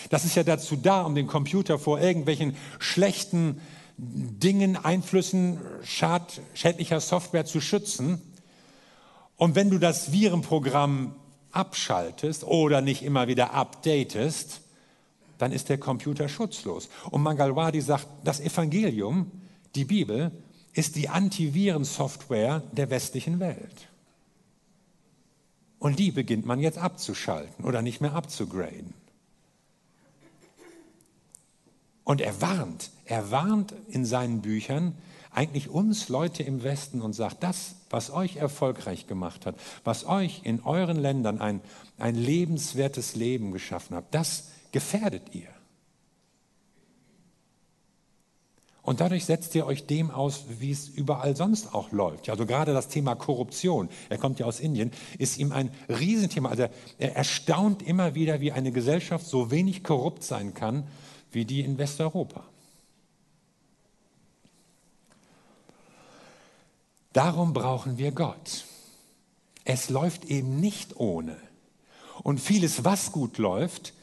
Das 0.10 0.24
ist 0.24 0.36
ja 0.36 0.44
dazu 0.44 0.76
da, 0.76 1.02
um 1.02 1.16
den 1.16 1.28
Computer 1.28 1.80
vor 1.80 2.00
irgendwelchen 2.00 2.56
schlechten 2.78 3.60
Dingen, 3.98 4.78
Einflüssen 4.78 5.60
schad, 5.84 6.42
schädlicher 6.54 7.02
Software 7.02 7.46
zu 7.46 7.60
schützen. 7.60 8.22
Und 9.36 9.56
wenn 9.56 9.70
du 9.70 9.78
das 9.78 10.12
Virenprogramm 10.12 11.16
abschaltest 11.52 12.44
oder 12.44 12.82
nicht 12.82 13.04
immer 13.04 13.28
wieder 13.28 13.54
updatest, 13.54 14.62
dann 15.40 15.52
ist 15.52 15.70
der 15.70 15.80
Computer 15.80 16.30
schutzlos. 16.30 16.90
Und 17.10 17.24
Mangalwadi 17.24 17.82
sagt, 17.82 18.08
das 18.24 18.40
Evangelium, 18.40 19.32
die 19.74 19.86
Bibel, 19.86 20.32
ist 20.74 20.96
die 20.96 21.10
Antivirensoftware 21.10 22.62
der 22.74 22.92
westlichen 22.92 23.40
Welt. 23.40 23.88
Und 25.80 25.98
die 25.98 26.12
beginnt 26.12 26.46
man 26.46 26.60
jetzt 26.60 26.78
abzuschalten 26.78 27.66
oder 27.66 27.82
nicht 27.82 28.02
mehr 28.02 28.14
abzugraden. 28.14 28.94
Und 32.04 32.22
er 32.22 32.42
warnt, 32.42 32.92
er 33.06 33.32
warnt 33.32 33.74
in 33.88 34.04
seinen 34.04 34.42
Büchern 34.42 34.96
eigentlich 35.32 35.70
uns 35.70 36.10
Leute 36.10 36.44
im 36.44 36.64
Westen 36.64 37.02
und 37.02 37.14
sagt, 37.14 37.44
das, 37.44 37.76
was 37.90 38.12
euch 38.12 38.38
erfolgreich 38.38 39.08
gemacht 39.08 39.46
hat, 39.46 39.56
was 39.84 40.06
euch 40.06 40.42
in 40.44 40.62
euren 40.64 40.98
Ländern 40.98 41.40
ein, 41.40 41.62
ein 41.98 42.16
lebenswertes 42.16 43.16
Leben 43.16 43.52
geschaffen 43.52 43.96
hat, 43.96 44.06
das 44.12 44.50
gefährdet 44.72 45.34
ihr. 45.34 45.48
Und 48.82 49.02
dadurch 49.02 49.26
setzt 49.26 49.54
ihr 49.54 49.68
euch 49.68 49.86
dem 49.86 50.10
aus, 50.10 50.46
wie 50.60 50.72
es 50.72 50.88
überall 50.88 51.36
sonst 51.36 51.76
auch 51.76 51.92
läuft. 51.92 52.28
Also 52.30 52.46
gerade 52.46 52.74
das 52.74 52.88
Thema 52.88 53.14
Korruption, 53.14 53.88
er 54.10 54.18
kommt 54.18 54.40
ja 54.40 54.48
aus 54.48 54.60
Indien, 54.60 54.92
ist 55.20 55.38
ihm 55.38 55.52
ein 55.52 55.70
Riesenthema. 55.90 56.50
Also 56.50 56.68
er 56.98 57.16
erstaunt 57.16 57.84
immer 57.84 58.16
wieder, 58.16 58.42
wie 58.42 58.52
eine 58.52 58.72
Gesellschaft 58.72 59.28
so 59.28 59.52
wenig 59.52 59.84
korrupt 59.84 60.24
sein 60.24 60.54
kann 60.54 60.86
wie 61.32 61.46
die 61.46 61.62
in 61.62 61.78
Westeuropa. 61.78 62.44
Darum 67.14 67.54
brauchen 67.54 67.98
wir 67.98 68.12
Gott. 68.12 68.66
Es 69.66 69.90
läuft 69.90 70.26
eben 70.26 70.60
nicht 70.60 70.98
ohne. 70.98 71.38
Und 72.24 72.40
vieles, 72.40 72.84
was 72.84 73.12
gut 73.12 73.38
läuft, 73.38 73.94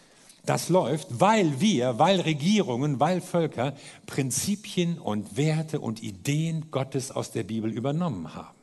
das 0.47 0.69
läuft, 0.69 1.21
weil 1.21 1.61
wir, 1.61 1.99
weil 1.99 2.21
Regierungen, 2.21 3.01
weil 3.01 3.21
Völker 3.21 3.75
Prinzipien 4.07 4.99
und 4.99 5.37
Werte 5.37 5.81
und 5.81 6.03
Ideen 6.03 6.71
Gottes 6.71 7.11
aus 7.11 7.33
der 7.33 7.43
Bibel 7.43 7.71
übernommen 7.71 8.35
haben. 8.35 8.57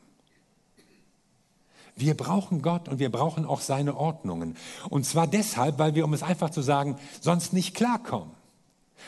Wir 1.96 2.16
brauchen 2.16 2.60
Gott 2.60 2.88
und 2.88 2.98
wir 2.98 3.10
brauchen 3.10 3.44
auch 3.44 3.60
seine 3.60 3.96
Ordnungen. 3.96 4.56
Und 4.90 5.06
zwar 5.06 5.26
deshalb, 5.26 5.78
weil 5.78 5.94
wir, 5.94 6.04
um 6.04 6.12
es 6.12 6.24
einfach 6.24 6.50
zu 6.50 6.60
sagen, 6.60 6.98
sonst 7.20 7.52
nicht 7.52 7.74
klarkommen. 7.74 8.34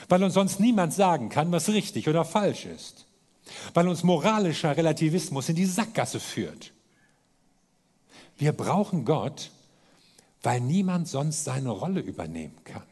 Weil 0.09 0.23
uns 0.23 0.35
sonst 0.35 0.61
niemand 0.61 0.93
sagen 0.93 1.29
kann, 1.29 1.51
was 1.51 1.69
richtig 1.69 2.09
oder 2.09 2.25
falsch 2.25 2.67
ist. 2.67 3.07
Weil 3.75 3.89
uns 3.89 4.05
moralischer 4.05 4.77
Relativismus 4.77 5.49
in 5.49 5.57
die 5.57 5.65
Sackgasse 5.65 6.21
führt. 6.21 6.73
Wir 8.37 8.53
brauchen 8.53 9.05
Gott, 9.05 9.51
weil 10.47 10.61
niemand 10.61 11.09
sonst 11.09 11.43
seine 11.43 11.71
Rolle 11.71 11.99
übernehmen 11.99 12.55
kann. 12.63 12.85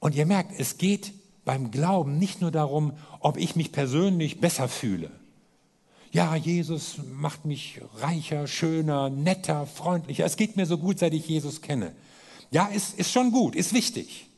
Und 0.00 0.14
ihr 0.14 0.26
merkt, 0.26 0.52
es 0.60 0.76
geht 0.76 1.14
beim 1.46 1.70
Glauben 1.70 2.18
nicht 2.18 2.42
nur 2.42 2.50
darum, 2.50 2.92
ob 3.20 3.38
ich 3.38 3.56
mich 3.56 3.72
persönlich 3.72 4.38
besser 4.38 4.68
fühle. 4.68 5.10
Ja, 6.12 6.36
Jesus 6.36 7.00
macht 7.10 7.46
mich 7.46 7.80
reicher, 7.94 8.46
schöner, 8.46 9.08
netter, 9.08 9.66
freundlicher. 9.66 10.26
Es 10.26 10.36
geht 10.36 10.58
mir 10.58 10.66
so 10.66 10.76
gut, 10.76 10.98
seit 10.98 11.14
ich 11.14 11.26
Jesus 11.26 11.62
kenne. 11.62 11.94
Ja, 12.50 12.66
ist, 12.66 12.98
ist 12.98 13.12
schon 13.12 13.32
gut, 13.32 13.56
ist 13.56 13.72
wichtig. 13.72 14.28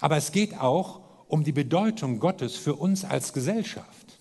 Aber 0.00 0.16
es 0.16 0.32
geht 0.32 0.58
auch 0.58 1.02
um 1.28 1.44
die 1.44 1.52
Bedeutung 1.52 2.18
Gottes 2.18 2.56
für 2.56 2.74
uns 2.74 3.04
als 3.04 3.34
Gesellschaft. 3.34 4.15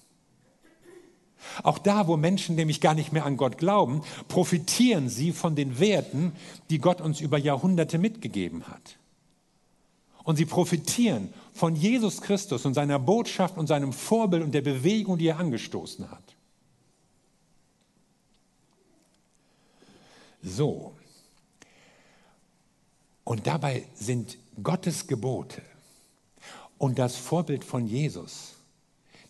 Auch 1.64 1.78
da, 1.78 2.08
wo 2.08 2.18
Menschen 2.18 2.56
nämlich 2.56 2.82
gar 2.82 2.94
nicht 2.94 3.14
mehr 3.14 3.26
an 3.26 3.38
Gott 3.38 3.58
glauben, 3.58 4.02
profitieren 4.28 5.10
sie 5.10 5.32
von 5.32 5.56
den 5.56 5.80
Werten, 5.80 6.34
die 6.70 6.80
Gott 6.80 7.02
uns 7.02 7.22
über 7.22 7.38
Jahrhunderte 7.38 7.98
mitgegeben 7.98 8.68
hat. 8.68 8.98
Und 10.24 10.38
sie 10.38 10.46
profitieren 10.46 11.34
von 11.54 11.76
Jesus 11.76 12.22
Christus 12.22 12.66
und 12.66 12.74
seiner 12.74 12.98
Botschaft 12.98 13.58
und 13.58 13.68
seinem 13.68 13.94
Vorbild 13.94 14.44
und 14.44 14.54
der 14.54 14.62
Bewegung, 14.62 15.18
die 15.18 15.28
er 15.28 15.40
angestoßen 15.40 16.10
hat. 16.10 16.36
So. 20.42 20.94
Und 23.24 23.48
dabei 23.48 23.88
sind 23.96 24.38
Gottes 24.62 25.08
Gebote 25.08 25.62
und 26.78 27.00
das 27.00 27.16
Vorbild 27.16 27.64
von 27.64 27.88
Jesus 27.88 28.55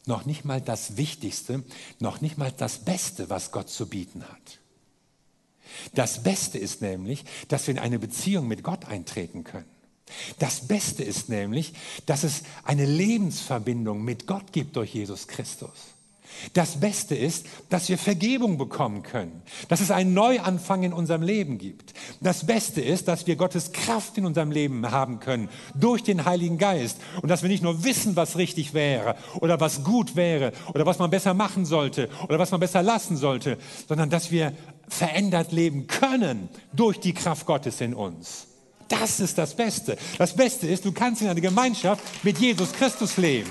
noch 0.07 0.25
nicht 0.25 0.45
mal 0.45 0.61
das 0.61 0.97
Wichtigste, 0.97 1.63
noch 1.99 2.21
nicht 2.21 2.37
mal 2.37 2.51
das 2.51 2.79
Beste, 2.79 3.29
was 3.29 3.51
Gott 3.51 3.69
zu 3.69 3.87
bieten 3.87 4.23
hat. 4.23 4.59
Das 5.93 6.23
Beste 6.23 6.57
ist 6.57 6.81
nämlich, 6.81 7.25
dass 7.47 7.67
wir 7.67 7.73
in 7.73 7.79
eine 7.79 7.99
Beziehung 7.99 8.47
mit 8.47 8.63
Gott 8.63 8.85
eintreten 8.85 9.43
können. 9.43 9.65
Das 10.39 10.67
Beste 10.67 11.03
ist 11.03 11.29
nämlich, 11.29 11.73
dass 12.05 12.23
es 12.23 12.43
eine 12.63 12.85
Lebensverbindung 12.85 14.03
mit 14.03 14.27
Gott 14.27 14.51
gibt 14.53 14.75
durch 14.75 14.93
Jesus 14.93 15.27
Christus. 15.27 15.95
Das 16.53 16.79
Beste 16.79 17.15
ist, 17.15 17.45
dass 17.69 17.89
wir 17.89 17.97
Vergebung 17.97 18.57
bekommen 18.57 19.03
können, 19.03 19.41
dass 19.67 19.81
es 19.81 19.91
einen 19.91 20.13
Neuanfang 20.13 20.83
in 20.83 20.93
unserem 20.93 21.21
Leben 21.21 21.57
gibt. 21.57 21.93
Das 22.21 22.45
Beste 22.45 22.81
ist, 22.81 23.07
dass 23.07 23.27
wir 23.27 23.35
Gottes 23.35 23.71
Kraft 23.71 24.17
in 24.17 24.25
unserem 24.25 24.51
Leben 24.51 24.91
haben 24.91 25.19
können 25.19 25.49
durch 25.73 26.03
den 26.03 26.25
Heiligen 26.25 26.57
Geist 26.57 26.99
und 27.21 27.29
dass 27.29 27.41
wir 27.41 27.49
nicht 27.49 27.63
nur 27.63 27.83
wissen, 27.83 28.15
was 28.15 28.37
richtig 28.37 28.73
wäre 28.73 29.15
oder 29.39 29.59
was 29.59 29.83
gut 29.83 30.15
wäre 30.15 30.51
oder 30.73 30.85
was 30.85 30.99
man 30.99 31.09
besser 31.09 31.33
machen 31.33 31.65
sollte 31.65 32.09
oder 32.27 32.39
was 32.39 32.51
man 32.51 32.59
besser 32.59 32.83
lassen 32.83 33.17
sollte, 33.17 33.57
sondern 33.87 34.09
dass 34.09 34.31
wir 34.31 34.53
verändert 34.87 35.51
leben 35.51 35.87
können 35.87 36.49
durch 36.73 36.99
die 36.99 37.13
Kraft 37.13 37.45
Gottes 37.45 37.81
in 37.81 37.93
uns. 37.93 38.47
Das 38.87 39.19
ist 39.19 39.37
das 39.37 39.55
Beste. 39.55 39.97
Das 40.17 40.35
Beste 40.35 40.67
ist, 40.67 40.85
du 40.85 40.91
kannst 40.91 41.21
in 41.21 41.27
einer 41.27 41.41
Gemeinschaft 41.41 42.03
mit 42.23 42.37
Jesus 42.37 42.71
Christus 42.73 43.17
leben. 43.17 43.49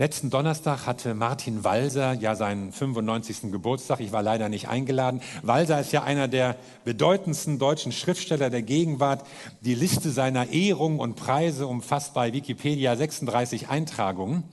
Letzten 0.00 0.30
Donnerstag 0.30 0.86
hatte 0.86 1.12
Martin 1.12 1.64
Walser 1.64 2.12
ja 2.12 2.36
seinen 2.36 2.70
95. 2.70 3.50
Geburtstag. 3.50 3.98
Ich 3.98 4.12
war 4.12 4.22
leider 4.22 4.48
nicht 4.48 4.68
eingeladen. 4.68 5.20
Walser 5.42 5.80
ist 5.80 5.90
ja 5.90 6.04
einer 6.04 6.28
der 6.28 6.54
bedeutendsten 6.84 7.58
deutschen 7.58 7.90
Schriftsteller 7.90 8.48
der 8.48 8.62
Gegenwart. 8.62 9.26
Die 9.60 9.74
Liste 9.74 10.12
seiner 10.12 10.50
Ehrungen 10.52 11.00
und 11.00 11.16
Preise 11.16 11.66
umfasst 11.66 12.14
bei 12.14 12.32
Wikipedia 12.32 12.94
36 12.94 13.70
Eintragungen. 13.70 14.44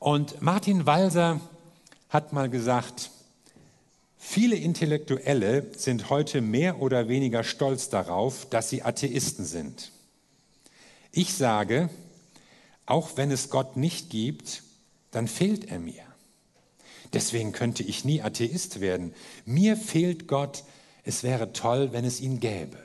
Und 0.00 0.42
Martin 0.42 0.84
Walser 0.84 1.38
hat 2.08 2.32
mal 2.32 2.50
gesagt, 2.50 3.12
viele 4.18 4.56
Intellektuelle 4.56 5.64
sind 5.76 6.10
heute 6.10 6.40
mehr 6.40 6.82
oder 6.82 7.06
weniger 7.06 7.44
stolz 7.44 7.88
darauf, 7.88 8.50
dass 8.50 8.68
sie 8.68 8.82
Atheisten 8.82 9.44
sind. 9.44 9.92
Ich 11.12 11.34
sage, 11.34 11.88
auch 12.86 13.16
wenn 13.16 13.30
es 13.30 13.50
Gott 13.50 13.76
nicht 13.76 14.10
gibt, 14.10 14.62
dann 15.10 15.28
fehlt 15.28 15.70
er 15.70 15.80
mir. 15.80 16.02
Deswegen 17.12 17.52
könnte 17.52 17.82
ich 17.82 18.04
nie 18.04 18.22
Atheist 18.22 18.80
werden. 18.80 19.14
Mir 19.44 19.76
fehlt 19.76 20.28
Gott. 20.28 20.64
Es 21.04 21.22
wäre 21.22 21.52
toll, 21.52 21.92
wenn 21.92 22.04
es 22.04 22.20
ihn 22.20 22.40
gäbe. 22.40 22.78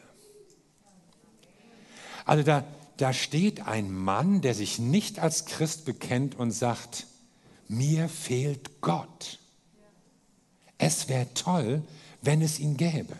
Also 2.25 2.43
da, 2.43 2.63
da 2.97 3.13
steht 3.13 3.67
ein 3.67 3.91
Mann, 3.91 4.41
der 4.41 4.53
sich 4.53 4.79
nicht 4.79 5.19
als 5.19 5.45
Christ 5.45 5.85
bekennt 5.85 6.35
und 6.35 6.51
sagt, 6.51 7.07
mir 7.67 8.09
fehlt 8.09 8.81
Gott. 8.81 9.39
Es 10.77 11.09
wäre 11.09 11.33
toll, 11.33 11.83
wenn 12.21 12.41
es 12.41 12.59
ihn 12.59 12.77
gäbe. 12.77 13.17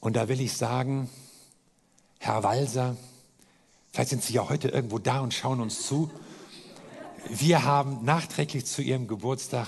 Und 0.00 0.16
da 0.16 0.28
will 0.28 0.40
ich 0.40 0.54
sagen, 0.54 1.08
Herr 2.24 2.44
Walser, 2.44 2.96
vielleicht 3.90 4.10
sind 4.10 4.22
Sie 4.22 4.34
ja 4.34 4.48
heute 4.48 4.68
irgendwo 4.68 5.00
da 5.00 5.18
und 5.18 5.34
schauen 5.34 5.60
uns 5.60 5.84
zu. 5.88 6.08
Wir 7.28 7.64
haben 7.64 8.04
nachträglich 8.04 8.64
zu 8.64 8.80
Ihrem 8.80 9.08
Geburtstag 9.08 9.66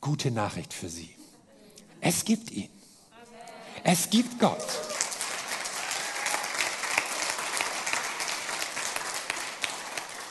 gute 0.00 0.30
Nachricht 0.30 0.72
für 0.72 0.88
Sie. 0.88 1.10
Es 2.00 2.24
gibt 2.24 2.52
ihn. 2.52 2.68
Es 3.82 4.10
gibt 4.10 4.38
Gott. 4.38 4.64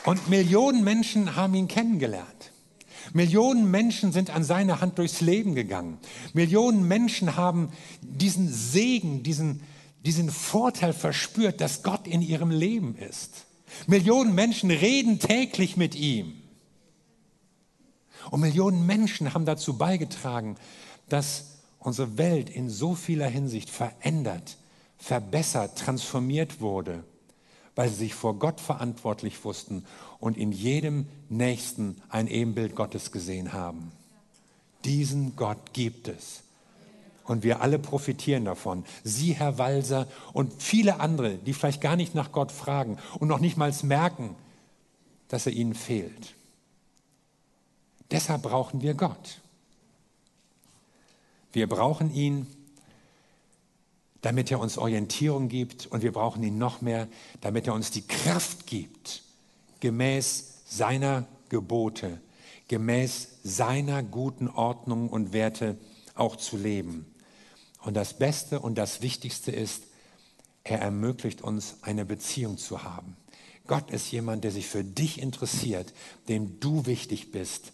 Und 0.06 0.28
Millionen 0.30 0.82
Menschen 0.84 1.36
haben 1.36 1.52
ihn 1.52 1.68
kennengelernt. 1.68 2.50
Millionen 3.12 3.70
Menschen 3.70 4.10
sind 4.10 4.30
an 4.30 4.42
seiner 4.42 4.80
Hand 4.80 4.96
durchs 4.96 5.20
Leben 5.20 5.54
gegangen. 5.54 5.98
Millionen 6.32 6.88
Menschen 6.88 7.36
haben 7.36 7.70
diesen 8.00 8.50
Segen, 8.50 9.22
diesen, 9.22 9.60
diesen 10.04 10.30
Vorteil 10.30 10.92
verspürt, 10.92 11.60
dass 11.60 11.82
Gott 11.82 12.06
in 12.06 12.22
ihrem 12.22 12.50
Leben 12.50 12.96
ist. 12.96 13.46
Millionen 13.86 14.34
Menschen 14.34 14.70
reden 14.70 15.18
täglich 15.18 15.76
mit 15.76 15.94
ihm. 15.94 16.34
Und 18.30 18.40
Millionen 18.40 18.86
Menschen 18.86 19.34
haben 19.34 19.46
dazu 19.46 19.76
beigetragen, 19.76 20.56
dass 21.08 21.58
unsere 21.78 22.18
Welt 22.18 22.50
in 22.50 22.70
so 22.70 22.94
vieler 22.94 23.28
Hinsicht 23.28 23.70
verändert, 23.70 24.56
verbessert, 24.98 25.78
transformiert 25.78 26.60
wurde, 26.60 27.02
weil 27.74 27.88
sie 27.88 27.96
sich 27.96 28.14
vor 28.14 28.38
Gott 28.38 28.60
verantwortlich 28.60 29.44
wussten 29.44 29.84
und 30.20 30.36
in 30.36 30.52
jedem 30.52 31.06
Nächsten 31.28 32.00
ein 32.08 32.28
Ebenbild 32.28 32.76
Gottes 32.76 33.10
gesehen 33.10 33.52
haben. 33.52 33.90
Diesen 34.84 35.36
Gott 35.36 35.72
gibt 35.72 36.08
es. 36.08 36.42
Und 37.24 37.42
wir 37.42 37.60
alle 37.60 37.78
profitieren 37.78 38.44
davon. 38.44 38.84
Sie, 39.04 39.32
Herr 39.32 39.58
Walser 39.58 40.08
und 40.32 40.60
viele 40.60 41.00
andere, 41.00 41.36
die 41.36 41.52
vielleicht 41.52 41.80
gar 41.80 41.96
nicht 41.96 42.14
nach 42.14 42.32
Gott 42.32 42.50
fragen 42.50 42.98
und 43.18 43.28
noch 43.28 43.38
nicht 43.38 43.56
mal 43.56 43.72
merken, 43.82 44.34
dass 45.28 45.46
er 45.46 45.52
ihnen 45.52 45.74
fehlt. 45.74 46.34
Deshalb 48.10 48.42
brauchen 48.42 48.82
wir 48.82 48.94
Gott. 48.94 49.40
Wir 51.52 51.68
brauchen 51.68 52.12
ihn, 52.14 52.46
damit 54.20 54.50
er 54.50 54.60
uns 54.60 54.78
Orientierung 54.78 55.48
gibt 55.48 55.86
und 55.86 56.02
wir 56.02 56.12
brauchen 56.12 56.42
ihn 56.42 56.58
noch 56.58 56.80
mehr, 56.80 57.08
damit 57.40 57.66
er 57.66 57.74
uns 57.74 57.90
die 57.90 58.06
Kraft 58.06 58.66
gibt, 58.66 59.22
gemäß 59.80 60.62
seiner 60.66 61.26
Gebote, 61.48 62.20
gemäß 62.68 63.28
seiner 63.42 64.02
guten 64.02 64.48
Ordnung 64.48 65.08
und 65.08 65.32
Werte 65.32 65.76
auch 66.14 66.36
zu 66.36 66.56
leben. 66.56 67.11
Und 67.82 67.94
das 67.94 68.14
Beste 68.14 68.60
und 68.60 68.76
das 68.76 69.02
Wichtigste 69.02 69.50
ist, 69.50 69.84
er 70.64 70.80
ermöglicht 70.80 71.42
uns 71.42 71.76
eine 71.82 72.04
Beziehung 72.04 72.56
zu 72.58 72.84
haben. 72.84 73.16
Gott 73.66 73.90
ist 73.90 74.10
jemand, 74.10 74.44
der 74.44 74.50
sich 74.50 74.66
für 74.66 74.84
dich 74.84 75.20
interessiert, 75.20 75.92
dem 76.28 76.60
du 76.60 76.86
wichtig 76.86 77.32
bist 77.32 77.72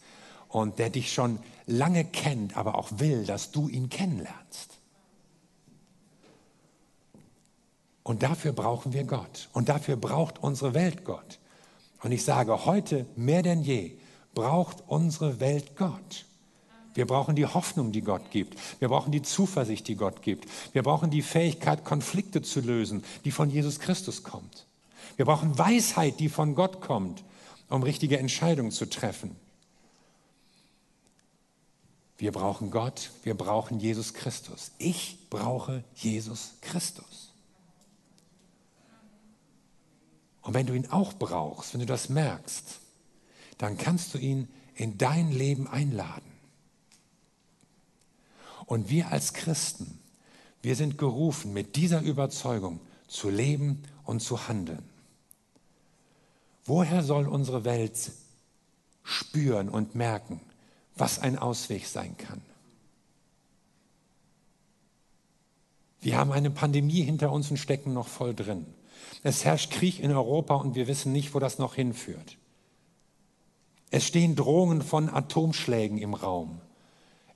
und 0.48 0.78
der 0.78 0.90
dich 0.90 1.12
schon 1.12 1.38
lange 1.66 2.04
kennt, 2.04 2.56
aber 2.56 2.76
auch 2.76 2.88
will, 2.98 3.24
dass 3.24 3.50
du 3.52 3.68
ihn 3.68 3.90
kennenlernst. 3.90 4.78
Und 8.02 8.22
dafür 8.22 8.52
brauchen 8.52 8.94
wir 8.94 9.04
Gott. 9.04 9.50
Und 9.52 9.68
dafür 9.68 9.96
braucht 9.96 10.42
unsere 10.42 10.72
Welt 10.72 11.04
Gott. 11.04 11.38
Und 12.02 12.12
ich 12.12 12.24
sage, 12.24 12.64
heute 12.64 13.04
mehr 13.16 13.42
denn 13.42 13.60
je 13.60 13.98
braucht 14.34 14.82
unsere 14.86 15.40
Welt 15.40 15.76
Gott. 15.76 16.24
Wir 16.94 17.06
brauchen 17.06 17.36
die 17.36 17.46
Hoffnung, 17.46 17.92
die 17.92 18.00
Gott 18.00 18.30
gibt. 18.30 18.58
Wir 18.80 18.88
brauchen 18.88 19.12
die 19.12 19.22
Zuversicht, 19.22 19.86
die 19.88 19.94
Gott 19.94 20.22
gibt. 20.22 20.48
Wir 20.72 20.82
brauchen 20.82 21.10
die 21.10 21.22
Fähigkeit, 21.22 21.84
Konflikte 21.84 22.42
zu 22.42 22.60
lösen, 22.60 23.04
die 23.24 23.30
von 23.30 23.50
Jesus 23.50 23.78
Christus 23.78 24.22
kommt. 24.22 24.66
Wir 25.16 25.24
brauchen 25.24 25.58
Weisheit, 25.58 26.20
die 26.20 26.28
von 26.28 26.54
Gott 26.54 26.80
kommt, 26.80 27.24
um 27.68 27.82
richtige 27.82 28.18
Entscheidungen 28.18 28.70
zu 28.70 28.86
treffen. 28.86 29.36
Wir 32.18 32.32
brauchen 32.32 32.70
Gott, 32.70 33.10
wir 33.22 33.34
brauchen 33.34 33.78
Jesus 33.78 34.12
Christus. 34.12 34.72
Ich 34.78 35.18
brauche 35.30 35.84
Jesus 35.94 36.54
Christus. 36.60 37.32
Und 40.42 40.54
wenn 40.54 40.66
du 40.66 40.74
ihn 40.74 40.90
auch 40.90 41.12
brauchst, 41.12 41.74
wenn 41.74 41.80
du 41.80 41.86
das 41.86 42.08
merkst, 42.08 42.80
dann 43.58 43.76
kannst 43.76 44.14
du 44.14 44.18
ihn 44.18 44.48
in 44.74 44.98
dein 44.98 45.30
Leben 45.30 45.68
einladen. 45.68 46.37
Und 48.68 48.90
wir 48.90 49.10
als 49.10 49.32
Christen, 49.32 49.98
wir 50.60 50.76
sind 50.76 50.98
gerufen, 50.98 51.54
mit 51.54 51.74
dieser 51.74 52.02
Überzeugung 52.02 52.80
zu 53.06 53.30
leben 53.30 53.82
und 54.04 54.20
zu 54.20 54.46
handeln. 54.46 54.86
Woher 56.66 57.02
soll 57.02 57.26
unsere 57.26 57.64
Welt 57.64 58.12
spüren 59.02 59.70
und 59.70 59.94
merken, 59.94 60.42
was 60.96 61.18
ein 61.18 61.38
Ausweg 61.38 61.86
sein 61.86 62.18
kann. 62.18 62.42
Wir 66.02 66.18
haben 66.18 66.30
eine 66.30 66.50
Pandemie 66.50 67.02
hinter 67.02 67.32
uns 67.32 67.50
und 67.50 67.56
stecken 67.56 67.94
noch 67.94 68.06
voll 68.06 68.34
drin. 68.34 68.66
Es 69.22 69.46
herrscht 69.46 69.70
Krieg 69.72 69.98
in 69.98 70.12
Europa 70.12 70.56
und 70.56 70.74
wir 70.74 70.88
wissen 70.88 71.10
nicht, 71.12 71.32
wo 71.32 71.38
das 71.38 71.58
noch 71.58 71.74
hinführt. 71.74 72.36
Es 73.90 74.04
stehen 74.04 74.36
Drohungen 74.36 74.82
von 74.82 75.08
Atomschlägen 75.08 75.96
im 75.96 76.12
Raum. 76.12 76.60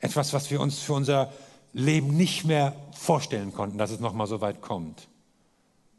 Etwas, 0.02 0.32
was 0.32 0.50
wir 0.50 0.60
uns 0.60 0.80
für 0.80 0.94
unser 0.94 1.32
Leben 1.72 2.16
nicht 2.16 2.44
mehr 2.44 2.74
vorstellen 2.92 3.52
konnten, 3.54 3.78
dass 3.78 3.92
es 3.92 4.00
noch 4.00 4.12
mal 4.12 4.26
so 4.26 4.40
weit 4.40 4.60
kommt. 4.60 5.08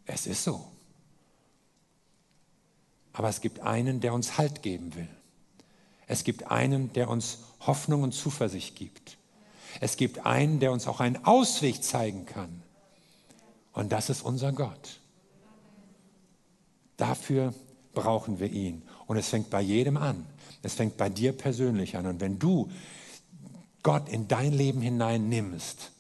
Es 0.06 0.28
ist 0.28 0.44
so. 0.44 0.68
Aber 3.14 3.30
es 3.30 3.40
gibt 3.40 3.62
einen, 3.62 4.02
der 4.02 4.14
uns 4.14 4.38
Halt 4.38 4.62
geben 4.62 4.94
will. 4.96 5.08
Es 6.06 6.26
gibt 6.26 6.52
einen, 6.52 6.92
der 6.92 7.10
uns 7.10 7.40
Hoffnung 7.62 8.04
und 8.04 8.12
Zuversicht 8.12 8.76
gibt. 8.76 9.18
Es 9.80 9.96
gibt 9.96 10.26
einen, 10.26 10.60
der 10.60 10.74
uns 10.74 10.86
auch 10.86 11.00
einen 11.00 11.24
Ausweg 11.24 11.82
zeigen 11.82 12.26
kann. 12.26 12.62
Und 13.72 13.94
das 13.94 14.10
ist 14.10 14.22
unser 14.22 14.52
Gott. 14.52 15.00
Dafür 16.98 17.54
brauchen 17.94 18.40
wir 18.40 18.52
ihn. 18.52 18.82
Und 19.08 19.16
es 19.16 19.30
fängt 19.30 19.50
bei 19.50 19.62
jedem 19.62 19.96
an. 19.96 20.26
Es 20.62 20.74
fängt 20.74 20.98
bei 20.98 21.10
dir 21.10 21.32
persönlich 21.32 21.96
an. 21.96 22.06
Und 22.06 22.20
wenn 22.20 22.38
du 22.38 22.70
Gott 23.84 24.10
in 24.10 24.28
dein 24.28 24.54
Leben 24.54 24.82
hinein 24.82 25.30
nimmst 25.30 25.92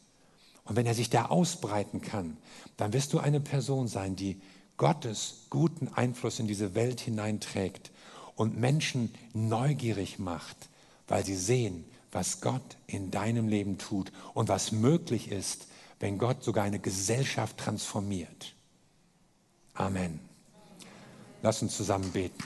und 0.65 0.75
wenn 0.75 0.85
er 0.85 0.93
sich 0.93 1.09
da 1.09 1.25
ausbreiten 1.25 2.01
kann, 2.01 2.37
dann 2.77 2.93
wirst 2.93 3.13
du 3.13 3.19
eine 3.19 3.39
Person 3.39 3.87
sein, 3.87 4.15
die 4.15 4.41
Gottes 4.77 5.45
guten 5.49 5.89
Einfluss 5.89 6.39
in 6.39 6.47
diese 6.47 6.73
Welt 6.75 6.99
hineinträgt 6.99 7.91
und 8.35 8.57
Menschen 8.57 9.13
neugierig 9.33 10.19
macht, 10.19 10.57
weil 11.07 11.25
sie 11.25 11.35
sehen, 11.35 11.85
was 12.11 12.41
Gott 12.41 12.77
in 12.87 13.11
deinem 13.11 13.47
Leben 13.47 13.77
tut 13.77 14.11
und 14.33 14.49
was 14.49 14.71
möglich 14.71 15.31
ist, 15.31 15.67
wenn 15.99 16.17
Gott 16.17 16.43
sogar 16.43 16.63
eine 16.63 16.79
Gesellschaft 16.79 17.57
transformiert. 17.57 18.55
Amen. 19.73 20.19
Lass 21.41 21.61
uns 21.61 21.75
zusammen 21.75 22.11
beten. 22.11 22.43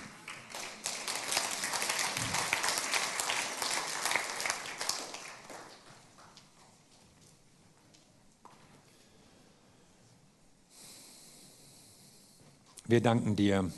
Wir 12.90 13.02
danken 13.02 13.36
dir 13.36 13.70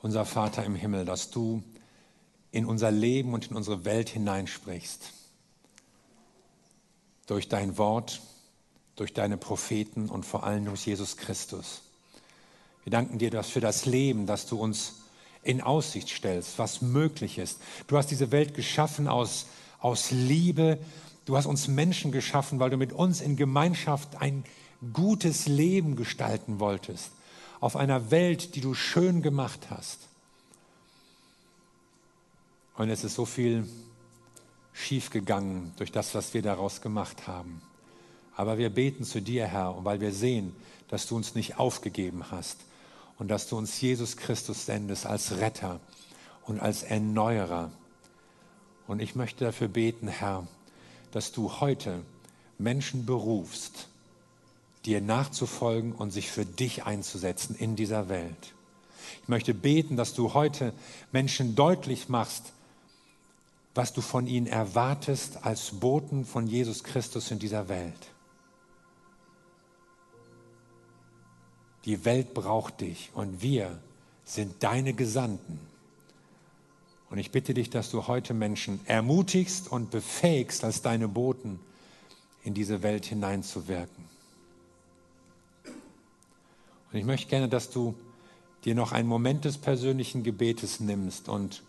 unser 0.00 0.24
Vater 0.24 0.64
im 0.64 0.76
Himmel, 0.76 1.04
dass 1.04 1.30
du 1.30 1.60
in 2.52 2.66
unser 2.66 2.92
Leben 2.92 3.34
und 3.34 3.50
in 3.50 3.56
unsere 3.56 3.84
Welt 3.84 4.08
hineinsprichst. 4.10 5.10
Durch 7.26 7.48
dein 7.48 7.78
Wort, 7.78 8.20
durch 8.94 9.12
deine 9.12 9.38
Propheten 9.38 10.08
und 10.08 10.24
vor 10.24 10.44
allem 10.44 10.66
durch 10.66 10.86
Jesus 10.86 11.16
Christus. 11.16 11.82
Wir 12.84 12.92
danken 12.92 13.18
dir 13.18 13.30
dass 13.32 13.48
für 13.48 13.60
das 13.60 13.86
Leben, 13.86 14.26
das 14.26 14.46
du 14.46 14.56
uns 14.56 15.00
in 15.42 15.60
Aussicht 15.60 16.08
stellst, 16.08 16.60
was 16.60 16.80
möglich 16.80 17.38
ist. 17.38 17.58
Du 17.88 17.96
hast 17.96 18.12
diese 18.12 18.30
Welt 18.30 18.54
geschaffen 18.54 19.08
aus, 19.08 19.46
aus 19.80 20.12
Liebe. 20.12 20.78
Du 21.24 21.36
hast 21.36 21.46
uns 21.46 21.66
Menschen 21.66 22.12
geschaffen, 22.12 22.60
weil 22.60 22.70
du 22.70 22.76
mit 22.76 22.92
uns 22.92 23.20
in 23.20 23.34
Gemeinschaft 23.34 24.20
ein 24.20 24.44
gutes 24.92 25.48
Leben 25.48 25.96
gestalten 25.96 26.60
wolltest, 26.60 27.10
auf 27.60 27.76
einer 27.76 28.10
Welt, 28.10 28.54
die 28.54 28.60
du 28.60 28.74
schön 28.74 29.22
gemacht 29.22 29.68
hast. 29.70 30.08
Und 32.76 32.90
es 32.90 33.02
ist 33.02 33.14
so 33.14 33.24
viel 33.24 33.68
schiefgegangen 34.72 35.72
durch 35.76 35.90
das, 35.90 36.14
was 36.14 36.34
wir 36.34 36.42
daraus 36.42 36.80
gemacht 36.80 37.26
haben. 37.26 37.60
Aber 38.36 38.58
wir 38.58 38.70
beten 38.70 39.02
zu 39.02 39.20
dir, 39.20 39.46
Herr, 39.46 39.84
weil 39.84 40.00
wir 40.00 40.12
sehen, 40.12 40.54
dass 40.86 41.08
du 41.08 41.16
uns 41.16 41.34
nicht 41.34 41.58
aufgegeben 41.58 42.30
hast 42.30 42.60
und 43.18 43.28
dass 43.28 43.48
du 43.48 43.58
uns 43.58 43.80
Jesus 43.80 44.16
Christus 44.16 44.66
sendest 44.66 45.06
als 45.06 45.38
Retter 45.38 45.80
und 46.44 46.60
als 46.60 46.84
Erneuerer. 46.84 47.72
Und 48.86 49.02
ich 49.02 49.16
möchte 49.16 49.44
dafür 49.44 49.66
beten, 49.66 50.06
Herr, 50.06 50.46
dass 51.10 51.32
du 51.32 51.60
heute 51.60 52.02
Menschen 52.58 53.04
berufst, 53.04 53.88
dir 54.84 55.00
nachzufolgen 55.00 55.92
und 55.92 56.10
sich 56.10 56.30
für 56.30 56.46
dich 56.46 56.84
einzusetzen 56.84 57.56
in 57.56 57.76
dieser 57.76 58.08
Welt. 58.08 58.54
Ich 59.22 59.28
möchte 59.28 59.54
beten, 59.54 59.96
dass 59.96 60.14
du 60.14 60.34
heute 60.34 60.72
Menschen 61.12 61.54
deutlich 61.54 62.08
machst, 62.08 62.52
was 63.74 63.92
du 63.92 64.00
von 64.00 64.26
ihnen 64.26 64.46
erwartest 64.46 65.44
als 65.44 65.70
Boten 65.72 66.24
von 66.24 66.46
Jesus 66.46 66.82
Christus 66.82 67.30
in 67.30 67.38
dieser 67.38 67.68
Welt. 67.68 68.08
Die 71.84 72.04
Welt 72.04 72.34
braucht 72.34 72.80
dich 72.80 73.10
und 73.14 73.40
wir 73.40 73.78
sind 74.24 74.62
deine 74.62 74.92
Gesandten. 74.94 75.60
Und 77.10 77.18
ich 77.18 77.30
bitte 77.30 77.54
dich, 77.54 77.70
dass 77.70 77.90
du 77.90 78.06
heute 78.06 78.34
Menschen 78.34 78.80
ermutigst 78.84 79.70
und 79.70 79.90
befähigst, 79.90 80.64
als 80.64 80.82
deine 80.82 81.08
Boten 81.08 81.58
in 82.44 82.52
diese 82.52 82.82
Welt 82.82 83.06
hineinzuwirken. 83.06 84.17
Und 86.92 86.98
ich 86.98 87.04
möchte 87.04 87.28
gerne, 87.28 87.48
dass 87.48 87.70
du 87.70 87.94
dir 88.64 88.74
noch 88.74 88.92
einen 88.92 89.08
Moment 89.08 89.44
des 89.44 89.58
persönlichen 89.58 90.22
Gebetes 90.22 90.80
nimmst 90.80 91.28
und 91.28 91.62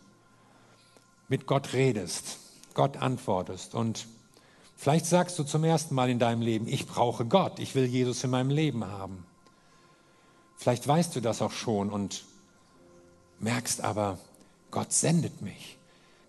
mit 1.28 1.45
Gott 1.45 1.74
redest, 1.74 2.39
Gott 2.74 2.97
antwortest. 2.97 3.76
Und 3.76 4.07
vielleicht 4.76 5.05
sagst 5.05 5.38
du 5.38 5.43
zum 5.43 5.63
ersten 5.63 5.93
Mal 5.93 6.09
in 6.09 6.20
deinem 6.20 6.41
Leben, 6.41 6.67
ich 6.67 6.88
brauche 6.88 7.26
Gott, 7.26 7.59
ich 7.59 7.76
will 7.76 7.86
Jesus 7.86 8.24
in 8.24 8.32
meinem 8.32 8.49
Leben 8.49 8.86
haben. 8.86 9.26
Vielleicht 10.57 10.88
weißt 10.88 11.15
du 11.15 11.22
das 11.22 11.41
auch 11.41 11.51
schon 11.51 11.89
und 11.89 12.26
merkst 13.39 13.82
aber, 13.82 14.17
Gott 14.72 14.91
sendet 14.91 15.41
mich. 15.41 15.78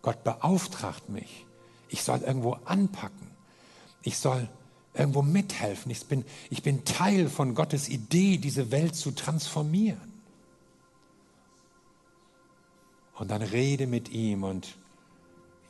Gott 0.02 0.22
beauftragt 0.24 1.08
mich. 1.08 1.46
Ich 1.88 2.02
soll 2.02 2.20
irgendwo 2.20 2.52
anpacken. 2.64 3.28
Ich 4.02 4.18
soll 4.18 4.48
irgendwo 5.00 5.22
mithelfen. 5.22 5.90
Ich 5.90 6.04
bin, 6.06 6.24
ich 6.50 6.62
bin 6.62 6.84
Teil 6.84 7.28
von 7.28 7.54
Gottes 7.54 7.88
Idee, 7.88 8.38
diese 8.38 8.70
Welt 8.70 8.94
zu 8.94 9.10
transformieren. 9.10 10.10
Und 13.14 13.30
dann 13.30 13.42
rede 13.42 13.86
mit 13.86 14.10
ihm 14.10 14.44
und 14.44 14.76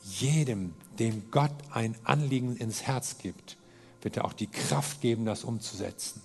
jedem, 0.05 0.75
dem 0.99 1.31
Gott 1.31 1.53
ein 1.71 1.97
Anliegen 2.05 2.57
ins 2.57 2.83
Herz 2.83 3.19
gibt, 3.19 3.57
wird 4.03 4.17
er 4.17 4.25
auch 4.25 4.33
die 4.33 4.47
Kraft 4.47 5.01
geben, 5.01 5.25
das 5.25 5.45
umzusetzen. 5.45 6.23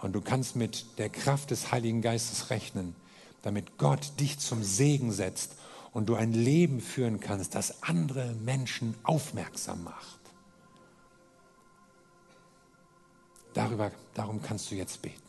Und 0.00 0.12
du 0.12 0.20
kannst 0.20 0.56
mit 0.56 0.98
der 0.98 1.08
Kraft 1.08 1.50
des 1.50 1.72
Heiligen 1.72 2.02
Geistes 2.02 2.50
rechnen, 2.50 2.94
damit 3.42 3.78
Gott 3.78 4.18
dich 4.20 4.38
zum 4.38 4.62
Segen 4.62 5.12
setzt 5.12 5.56
und 5.92 6.08
du 6.08 6.14
ein 6.14 6.32
Leben 6.32 6.80
führen 6.80 7.20
kannst, 7.20 7.54
das 7.54 7.82
andere 7.82 8.34
Menschen 8.34 8.94
aufmerksam 9.02 9.84
macht. 9.84 10.25
Darüber, 13.56 13.90
darum 14.12 14.42
kannst 14.42 14.70
du 14.70 14.74
jetzt 14.74 15.00
beten. 15.00 15.25